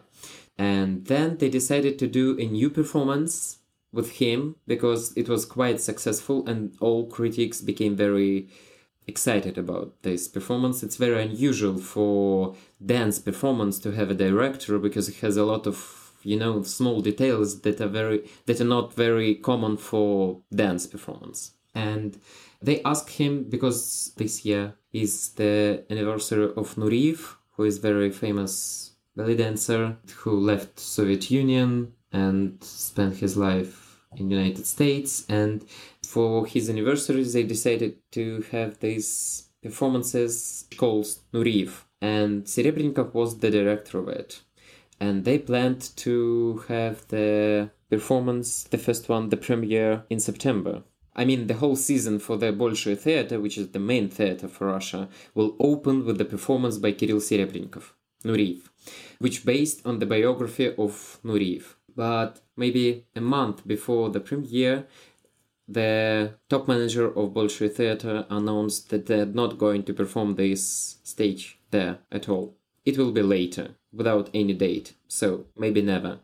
[0.57, 3.59] And then they decided to do a new performance
[3.93, 8.49] with him because it was quite successful and all critics became very
[9.07, 10.83] excited about this performance.
[10.83, 15.67] It's very unusual for dance performance to have a director because it has a lot
[15.67, 20.87] of you know small details that are very that are not very common for dance
[20.87, 21.53] performance.
[21.75, 22.19] And
[22.63, 28.93] they asked him because this year is the anniversary of Nureyev, who is very famous
[29.17, 33.84] belly dancer who left Soviet Union and spent his life
[34.17, 35.65] in the United States and
[36.05, 43.51] for his anniversary, they decided to have these performances called Nureyev and Serebrennikov was the
[43.51, 44.43] director of it
[45.01, 50.83] and they planned to have the performance the first one the premiere in September
[51.17, 54.67] I mean, the whole season for the Bolshoi Theater, which is the main theater for
[54.67, 57.93] Russia, will open with the performance by Kirill Serebrennikov,
[58.25, 58.63] Nureyev,
[59.21, 61.77] which based on the biography of Nureyev.
[61.97, 64.87] But maybe a month before the premiere,
[65.67, 71.59] the top manager of Bolshoi Theater announced that they're not going to perform this stage
[71.71, 72.57] there at all.
[72.85, 76.21] It will be later, without any date, so maybe never.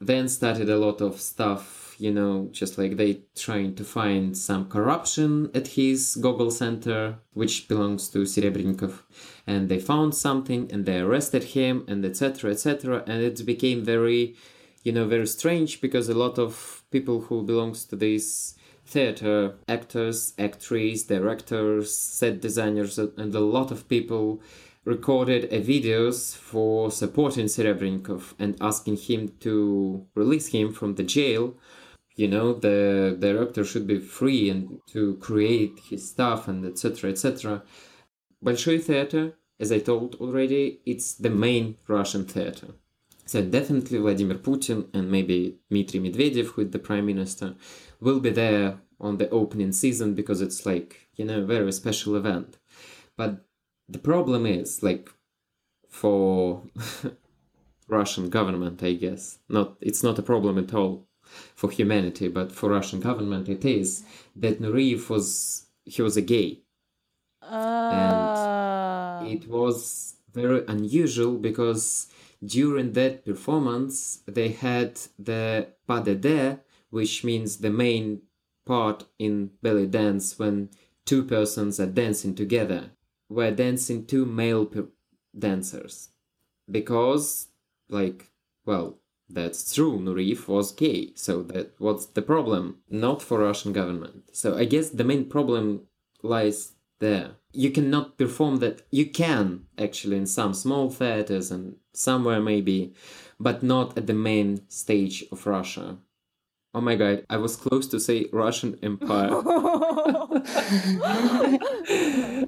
[0.00, 4.68] Then started a lot of stuff you know, just like they trying to find some
[4.68, 9.02] corruption at his Gogol Center, which belongs to Serebrennikov,
[9.46, 12.50] and they found something and they arrested him and etc.
[12.52, 13.04] etc.
[13.06, 14.34] And it became very,
[14.82, 18.54] you know, very strange because a lot of people who belongs to this
[18.86, 24.40] theater, actors, actresses, directors, set designers, and a lot of people
[24.84, 31.54] recorded videos for supporting Serebrennikov and asking him to release him from the jail.
[32.16, 37.62] You know the director should be free and to create his stuff and etc etc
[38.44, 42.68] Bolshoi theater as i told already it's the main russian theater
[43.30, 45.38] so definitely vladimir putin and maybe
[45.68, 47.48] dmitry medvedev who is the prime minister
[48.00, 48.68] will be there
[49.00, 52.58] on the opening season because it's like you know a very special event.
[53.16, 53.44] But
[53.88, 55.10] the problem is like
[55.88, 56.62] for
[57.88, 59.38] russian government i guess.
[59.48, 61.06] Not it's not a problem at all
[61.54, 66.50] for humanity, but for Russian government it is that Nureyev was he was a gay,
[67.42, 72.08] Uh, and it was very unusual because
[72.44, 76.58] during that performance they had the pas de deux,
[76.90, 78.22] which means the main
[78.64, 80.70] part in belly dance when
[81.04, 82.90] two persons are dancing together,
[83.28, 84.88] were dancing two male per-
[85.38, 86.10] dancers
[86.70, 87.48] because
[87.88, 88.30] like
[88.64, 89.00] well
[89.32, 92.78] that's true, Nureyev was gay, so that what's the problem?
[92.90, 94.24] Not for Russian government.
[94.32, 95.82] So I guess the main problem
[96.22, 97.32] lies there.
[97.52, 98.82] You cannot perform that.
[98.90, 102.94] You can actually in some small theaters and somewhere maybe,
[103.38, 105.98] but not at the main stage of Russia.
[106.72, 109.30] Oh my god, I was close to say Russian Empire.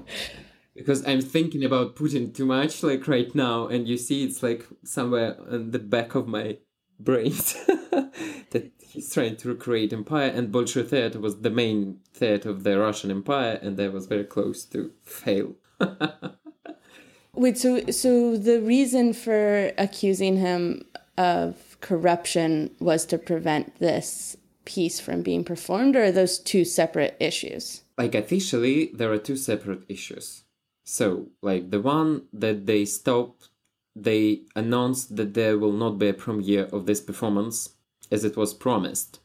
[0.75, 4.65] because I'm thinking about Putin too much, like right now, and you see it's like
[4.85, 6.57] somewhere in the back of my
[6.99, 12.63] brains that he's trying to recreate empire and Bolshoi theater was the main theater of
[12.63, 15.55] the Russian empire and that was very close to fail.
[17.33, 20.85] Wait, so so the reason for accusing him
[21.17, 27.17] of corruption was to prevent this piece from being performed, or are those two separate
[27.19, 27.83] issues?
[27.97, 30.43] like officially there are two separate issues.
[30.83, 33.49] So like the one that they stopped
[33.95, 37.69] they announced that there will not be a premiere of this performance
[38.13, 39.19] as it was promised.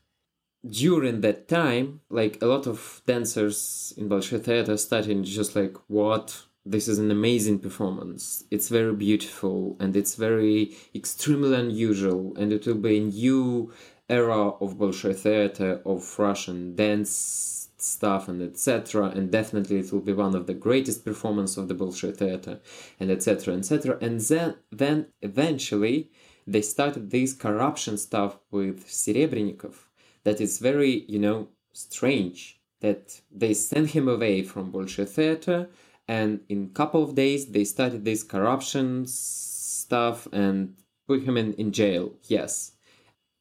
[0.67, 6.27] During that time, like a lot of dancers in Bolshoi Theater started just like, what?
[6.65, 8.45] This is an amazing performance.
[8.51, 13.73] It's very beautiful and it's very extremely unusual and it will be a new
[14.09, 20.13] era of Bolshoi Theater, of Russian dance stuff and etc and definitely it will be
[20.13, 22.59] one of the greatest performance of the Bolshoi theater
[22.99, 26.11] and etc etc and then then eventually
[26.53, 29.77] they started this corruption stuff with Serebrennikov
[30.25, 35.69] that is very you know strange that they sent him away from Bolshoi theater
[36.07, 40.75] and in couple of days they started this corruption stuff and
[41.07, 42.13] put him in, in jail.
[42.25, 42.73] Yes.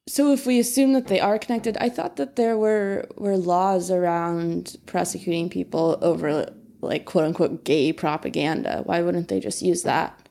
[0.08, 3.90] So if we assume that they are connected, I thought that there were were laws
[3.90, 6.48] around prosecuting people over
[6.80, 8.82] like quote unquote gay propaganda.
[8.84, 10.27] Why wouldn't they just use that?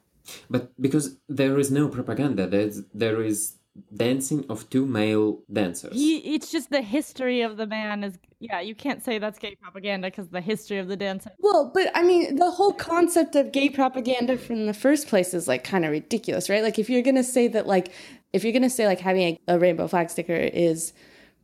[0.49, 3.57] But because there is no propaganda, there's, there is
[3.95, 5.93] dancing of two male dancers.
[5.93, 8.59] He, it's just the history of the man is yeah.
[8.59, 11.31] You can't say that's gay propaganda because the history of the dancer.
[11.39, 15.47] Well, but I mean, the whole concept of gay propaganda from the first place is
[15.47, 16.63] like kind of ridiculous, right?
[16.63, 17.91] Like if you're gonna say that like
[18.33, 20.93] if you're gonna say like having a, a rainbow flag sticker is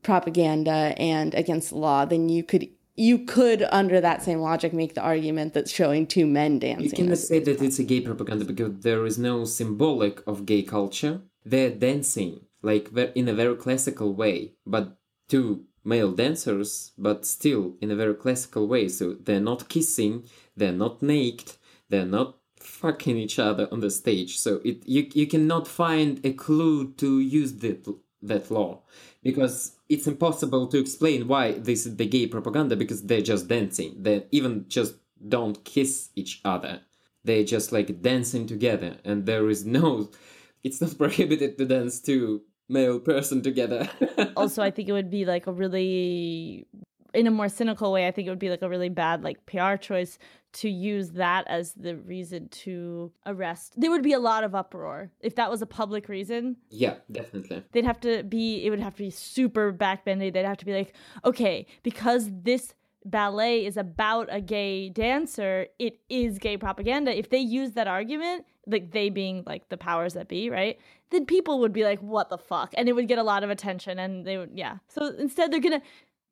[0.03, 4.93] propaganda and against the law, then you could you could under that same logic make
[4.93, 6.85] the argument that showing two men dancing.
[6.85, 10.63] You cannot say that it's a gay propaganda because there is no symbolic of gay
[10.63, 11.21] culture.
[11.43, 17.91] They're dancing like in a very classical way, but two male dancers, but still in
[17.91, 18.87] a very classical way.
[18.87, 20.25] So they're not kissing,
[20.55, 21.53] they're not naked,
[21.89, 24.37] they're not fucking each other on the stage.
[24.37, 27.87] So it you you cannot find a clue to use that
[28.21, 28.81] that law
[29.21, 33.95] because it's impossible to explain why this is the gay propaganda because they're just dancing.
[34.01, 34.95] They even just
[35.27, 36.81] don't kiss each other.
[37.23, 40.09] They're just like dancing together, and there is no.
[40.63, 43.89] It's not prohibited to dance two male person together.
[44.38, 46.65] also, I think it would be like a really,
[47.14, 49.45] in a more cynical way, I think it would be like a really bad like
[49.45, 50.18] PR choice
[50.53, 53.74] to use that as the reason to arrest.
[53.76, 56.57] There would be a lot of uproar if that was a public reason.
[56.70, 57.64] yeah, definitely.
[57.72, 58.66] They'd have to be.
[58.66, 60.32] It would have to be super backbendy.
[60.32, 60.93] They'd have to be like,
[61.26, 62.74] okay, because this
[63.05, 67.18] ballet is about a gay dancer, it is gay propaganda.
[67.18, 70.80] If they use that argument, like they being like the powers that be, right?
[71.09, 72.74] Then people would be like, what the fuck?
[72.76, 74.78] And it would get a lot of attention and they would, yeah.
[74.88, 75.82] So instead, they're gonna,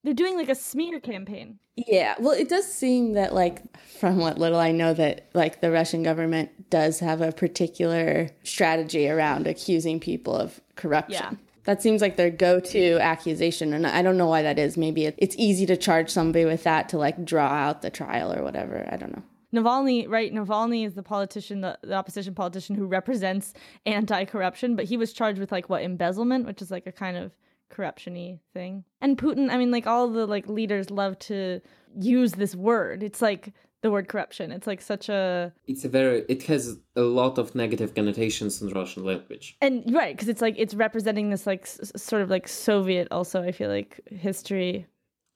[0.03, 1.59] they're doing like a smear campaign.
[1.75, 3.61] Yeah, well, it does seem that, like,
[3.99, 9.09] from what little I know, that like the Russian government does have a particular strategy
[9.09, 11.23] around accusing people of corruption.
[11.23, 11.37] Yeah.
[11.63, 14.77] That seems like their go-to accusation, and I don't know why that is.
[14.77, 18.43] Maybe it's easy to charge somebody with that to like draw out the trial or
[18.43, 18.87] whatever.
[18.91, 19.23] I don't know.
[19.53, 20.33] Navalny, right?
[20.33, 23.53] Navalny is the politician, the, the opposition politician who represents
[23.85, 27.31] anti-corruption, but he was charged with like what embezzlement, which is like a kind of
[27.71, 28.83] corruption-y thing.
[29.01, 31.61] And Putin, I mean, like all the like leaders love to
[31.99, 33.01] use this word.
[33.03, 34.51] It's like the word corruption.
[34.51, 36.23] It's like such a It's a very.
[36.29, 39.57] It has a lot of negative connotations in Russian language.
[39.61, 43.41] and right because it's like it's representing this like s- sort of like Soviet also.
[43.41, 44.85] I feel like history.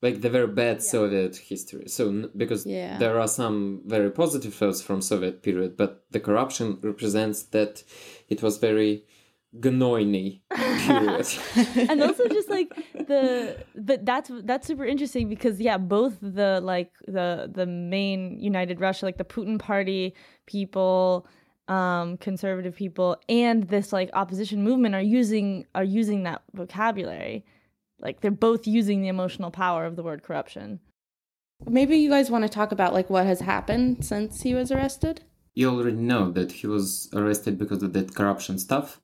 [0.02, 1.88] like the very bad Soviet history.
[1.88, 2.98] So n- because Yeah.
[3.00, 7.84] there are some very positive thoughts from Soviet period, but the corruption represents that
[8.30, 8.92] it was very
[9.60, 11.28] Gnoini period.
[11.90, 16.92] and also just like the but that's that's super interesting because yeah both the like
[17.08, 20.14] the the main united russia like the putin party
[20.46, 21.26] people
[21.68, 27.46] um conservative people and this like opposition movement are using are using that vocabulary
[28.00, 30.80] like they're both using the emotional power of the word corruption
[31.68, 35.22] Maybe you guys want to talk about like what has happened since he was arrested.
[35.54, 39.00] you already know that he was arrested because of that corruption stuff.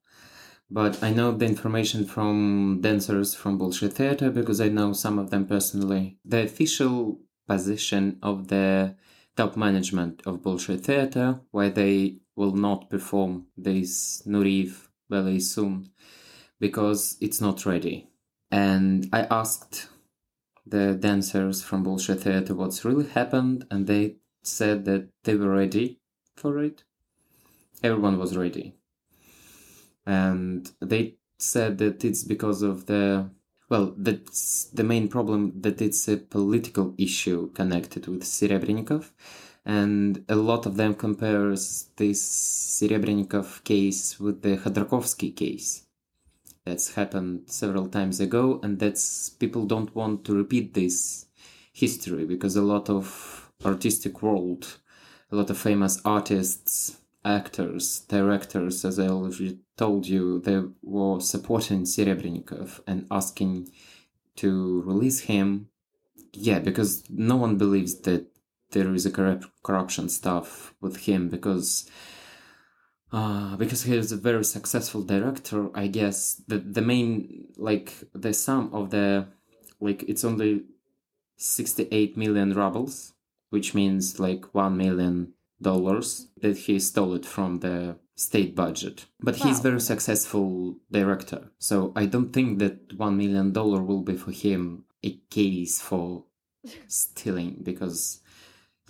[0.74, 5.30] But I know the information from dancers from Bolshoi Theater because I know some of
[5.30, 6.17] them personally.
[6.24, 8.95] The official position of the
[9.36, 15.89] top management of Bolshoi Theater, why they will not perform this Nureyev ballet soon,
[16.57, 18.07] because it's not ready.
[18.49, 19.89] And I asked
[20.65, 25.99] the dancers from Bolshoi Theater what's really happened, and they said that they were ready
[26.38, 26.86] for it.
[27.84, 28.76] Everyone was ready.
[30.06, 33.30] And they said that it's because of the
[33.72, 39.12] well, that's the main problem that it's a political issue connected with Serebrennikov.
[39.66, 45.86] And a lot of them compares this Serebrennikov case with the Khodorkovsky case.
[46.66, 51.28] That's happened several times ago, and that's people don't want to repeat this
[51.72, 54.80] history because a lot of artistic world,
[55.32, 61.84] a lot of famous artists, actors, directors, as I already told you, they were supporting
[61.84, 63.72] Serebrennikov and asking
[64.38, 65.69] to release him.
[66.34, 68.28] Yeah, because no one believes that
[68.72, 71.89] there is a corrupt corruption stuff with him because
[73.11, 78.34] uh, because he is a very successful director, I guess the the main like the
[78.34, 79.28] sum of the
[79.80, 80.63] like it's only
[81.38, 83.13] 68 million rubles,
[83.49, 89.05] which means like 1 million dollars that he stole it from the state budget.
[89.20, 91.51] But he's very successful director.
[91.59, 96.26] So I don't think that 1 million dollar will be for him a case for
[96.88, 98.22] stealing because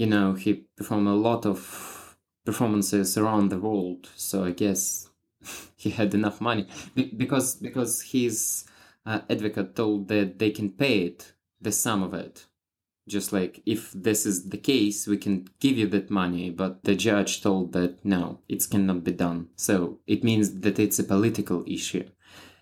[0.02, 4.10] you know, he performed a lot of performances around the world.
[4.16, 5.10] So I guess
[5.76, 8.66] he had enough money Be- because because his
[9.06, 12.48] uh, advocate told that they can pay it, the sum of it.
[13.12, 16.96] Just like if this is the case, we can give you that money, but the
[16.96, 19.50] judge told that no, it cannot be done.
[19.58, 22.06] So it means that it's a political issue.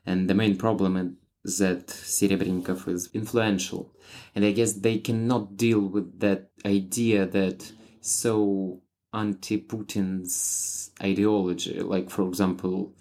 [0.07, 3.93] And the main problem is that Serebrennikov is influential.
[4.33, 7.71] And I guess they cannot deal with that idea that
[8.01, 8.81] so
[9.13, 12.95] anti Putin's ideology, like for example,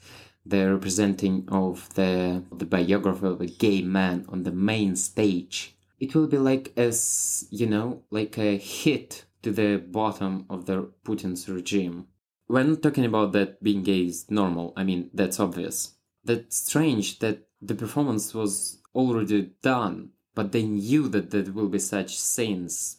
[0.44, 5.77] the representing of the the biography of a gay man on the main stage.
[5.98, 10.90] It will be like as you know, like a hit to the bottom of the
[11.04, 12.06] Putin's regime.
[12.46, 15.94] When talking about that being gay is normal, I mean that's obvious.
[16.24, 21.78] That's strange that the performance was already done, but they knew that there will be
[21.78, 22.98] such scenes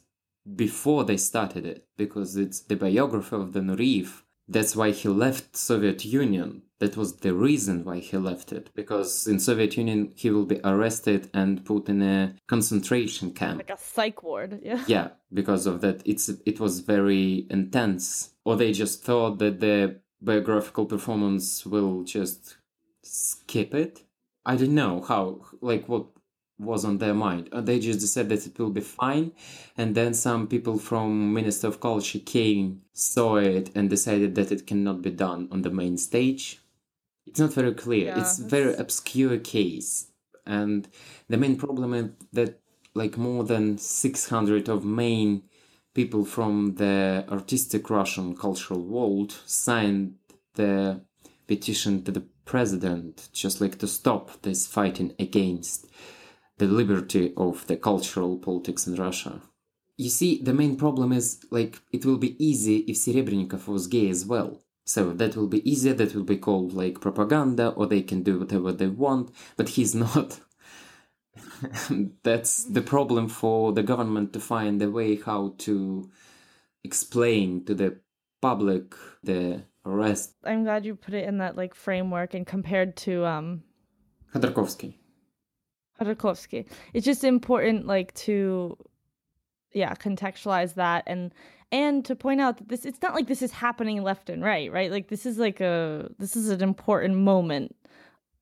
[0.56, 4.24] before they started it because it's the biography of the Nureyev.
[4.50, 6.64] That's why he left Soviet Union.
[6.80, 10.62] That was the reason why he left it because in Soviet Union he will be
[10.64, 13.58] arrested and put in a concentration camp.
[13.58, 14.62] Like a psych ward.
[14.64, 14.84] Yeah.
[14.88, 18.32] Yeah, because of that, it's it was very intense.
[18.46, 22.58] Or they just thought that the biographical performance will just
[23.04, 24.04] skip it.
[24.46, 26.08] I don't know how, like, what
[26.60, 27.50] was on their mind.
[27.52, 29.32] Uh, They just said that it will be fine,
[29.78, 34.68] and then some people from Minister of Culture came, saw it, and decided that it
[34.68, 36.60] cannot be done on the main stage.
[37.26, 38.08] It's not very clear.
[38.08, 40.08] Yeah, it's very obscure case,
[40.46, 40.88] and
[41.30, 42.60] the main problem is that
[42.94, 45.44] like more than six hundred of main
[45.94, 50.16] people from the artistic Russian cultural world signed
[50.56, 51.02] the
[51.48, 55.88] petition to the president, just like to stop this fighting against
[56.60, 59.42] the liberty of the cultural politics in Russia.
[59.98, 64.10] You see, the main problem is like it will be easy if Serebrennikov was gay
[64.10, 64.62] as well.
[64.86, 68.40] So that will be easier, that will be called like propaganda, or they can do
[68.40, 70.40] whatever they want, but he's not.
[72.24, 76.10] That's the problem for the government to find a way how to
[76.84, 78.00] explain to the
[78.42, 80.36] public the arrest.
[80.44, 83.64] I'm glad you put it in that like framework and compared to um
[84.34, 84.96] Khodorkovsky.
[86.00, 86.66] Khodorkovsky.
[86.94, 88.78] It's just important like to
[89.74, 91.34] yeah, contextualize that and
[91.72, 94.72] and to point out that this it's not like this is happening left and right,
[94.72, 94.92] right?
[94.92, 97.76] Like this is like a this is an important moment.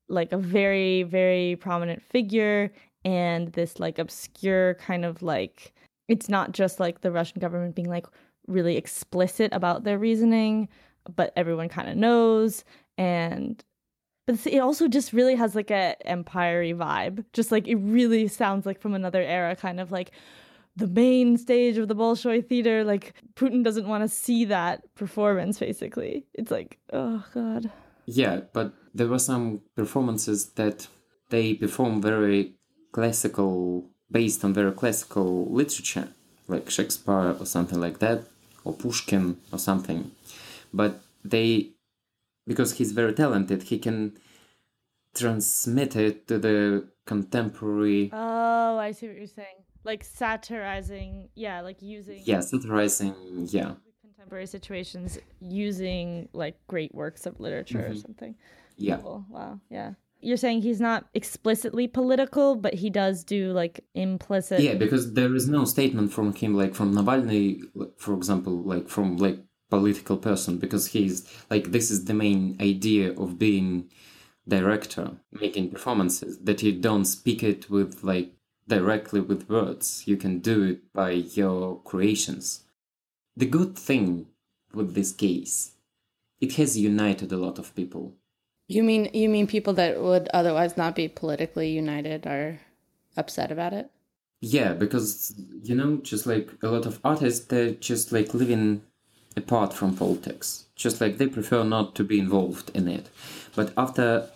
[0.08, 2.72] Like a very very prominent figure
[3.04, 5.74] and this like obscure kind of like
[6.08, 8.06] it's not just like the Russian government being like
[8.46, 10.68] really explicit about their reasoning,
[11.14, 12.64] but everyone kind of knows
[12.96, 13.62] and
[14.28, 17.24] but it also just really has like a empire vibe.
[17.32, 20.10] Just like it really sounds like from another era kind of like
[20.76, 22.84] the main stage of the bolshoi theater.
[22.84, 26.26] Like putin doesn't want to see that performance basically.
[26.34, 27.70] It's like oh god.
[28.04, 30.88] Yeah, but there were some performances that
[31.30, 32.52] they perform very
[32.92, 36.08] classical, based on very classical literature,
[36.48, 38.24] like Shakespeare or something like that,
[38.64, 40.10] or Pushkin or something.
[40.72, 41.70] But they,
[42.48, 44.18] because he's very talented, he can
[45.14, 51.80] transmit it to the contemporary, oh i see what you're saying like satirizing yeah like
[51.80, 53.14] using yeah, satirizing,
[53.50, 53.72] yeah.
[54.02, 58.06] contemporary situations using like great works of literature or mm-hmm.
[58.06, 58.34] something
[58.78, 58.98] Yeah.
[58.98, 59.24] Cool.
[59.28, 59.60] Wow.
[59.70, 59.92] Yeah.
[60.20, 64.60] You're saying he's not explicitly political, but he does do like implicit.
[64.60, 67.60] Yeah, because there is no statement from him, like from Navalny,
[67.98, 69.38] for example, like from like
[69.70, 73.90] political person, because he's like this is the main idea of being
[74.46, 78.32] director, making performances, that you don't speak it with like
[78.66, 80.04] directly with words.
[80.06, 82.64] You can do it by your creations.
[83.36, 84.26] The good thing
[84.72, 85.72] with this case,
[86.40, 88.14] it has united a lot of people.
[88.68, 92.60] You mean you mean people that would otherwise not be politically united are
[93.16, 93.90] upset about it?
[94.40, 98.82] Yeah, because you know, just like a lot of artists, they're just like living
[99.38, 100.66] apart from politics.
[100.76, 103.08] Just like they prefer not to be involved in it.
[103.56, 104.28] But after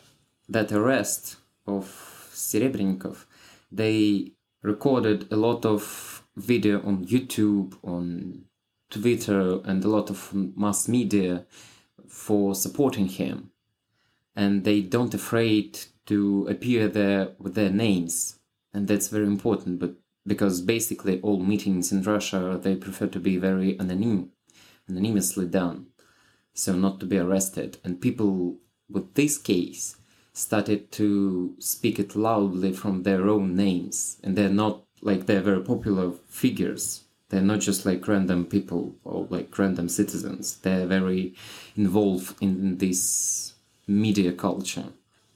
[0.49, 1.37] that arrest
[1.67, 1.85] of
[2.33, 3.27] Serebrennikov,
[3.71, 4.33] they
[4.63, 8.45] recorded a lot of video on YouTube, on
[8.91, 11.45] Twitter, and a lot of mass media
[12.09, 13.51] for supporting him
[14.35, 18.39] and they don't afraid to appear there with their names
[18.73, 19.95] and that's very important but
[20.27, 24.29] because basically all meetings in russia they prefer to be very anonym
[24.89, 25.87] anonymously done
[26.55, 28.57] so not to be arrested and people
[28.91, 29.97] with this case
[30.33, 35.63] started to speak it loudly from their own names and they're not like they're very
[35.63, 40.57] popular figures They're not just like random people or like random citizens.
[40.57, 41.35] They're very
[41.75, 43.55] involved in this
[43.87, 44.89] media culture.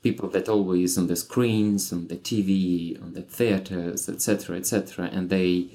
[0.03, 5.31] People that always on the screens, on the TV, on the theaters, etc., etc., and
[5.31, 5.69] they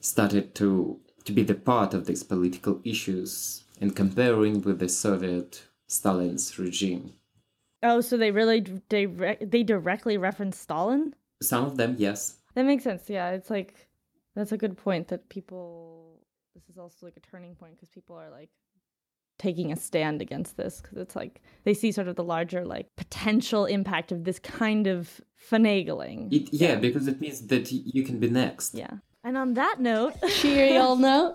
[0.00, 5.64] started to to be the part of these political issues and comparing with the Soviet
[5.86, 7.14] Stalin's regime.
[7.82, 11.14] Oh, so they really direct they directly reference Stalin?
[11.42, 12.38] Some of them, yes.
[12.54, 13.10] That makes sense.
[13.10, 13.88] Yeah, it's like
[14.34, 16.20] that's a good point that people
[16.54, 18.50] this is also like a turning point because people are like
[19.38, 22.94] taking a stand against this because it's like they see sort of the larger like
[22.96, 25.20] potential impact of this kind of
[25.50, 26.32] finagling.
[26.32, 28.74] It, yeah, because it means that you can be next.
[28.74, 28.98] Yeah.
[29.24, 31.34] And on that note, Cheery old note.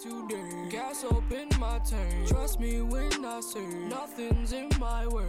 [0.00, 0.68] today.
[0.70, 2.28] Gas up in my tank.
[2.28, 5.24] Trust me when I say nothing's in my way.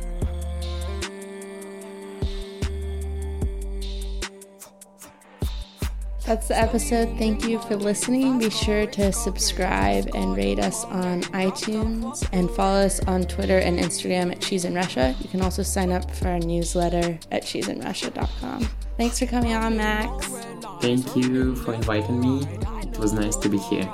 [6.26, 7.18] That's the episode.
[7.18, 8.38] Thank you for listening.
[8.40, 13.80] Be sure to subscribe and rate us on iTunes and follow us on Twitter and
[13.80, 15.16] Instagram at She's in Russia.
[15.20, 18.70] You can also sign up for our newsletter at she'sinrussia.com.
[18.98, 20.30] Thanks for coming on, Max.
[20.82, 22.42] Thank you for inviting me.
[22.82, 23.88] It was nice to be here.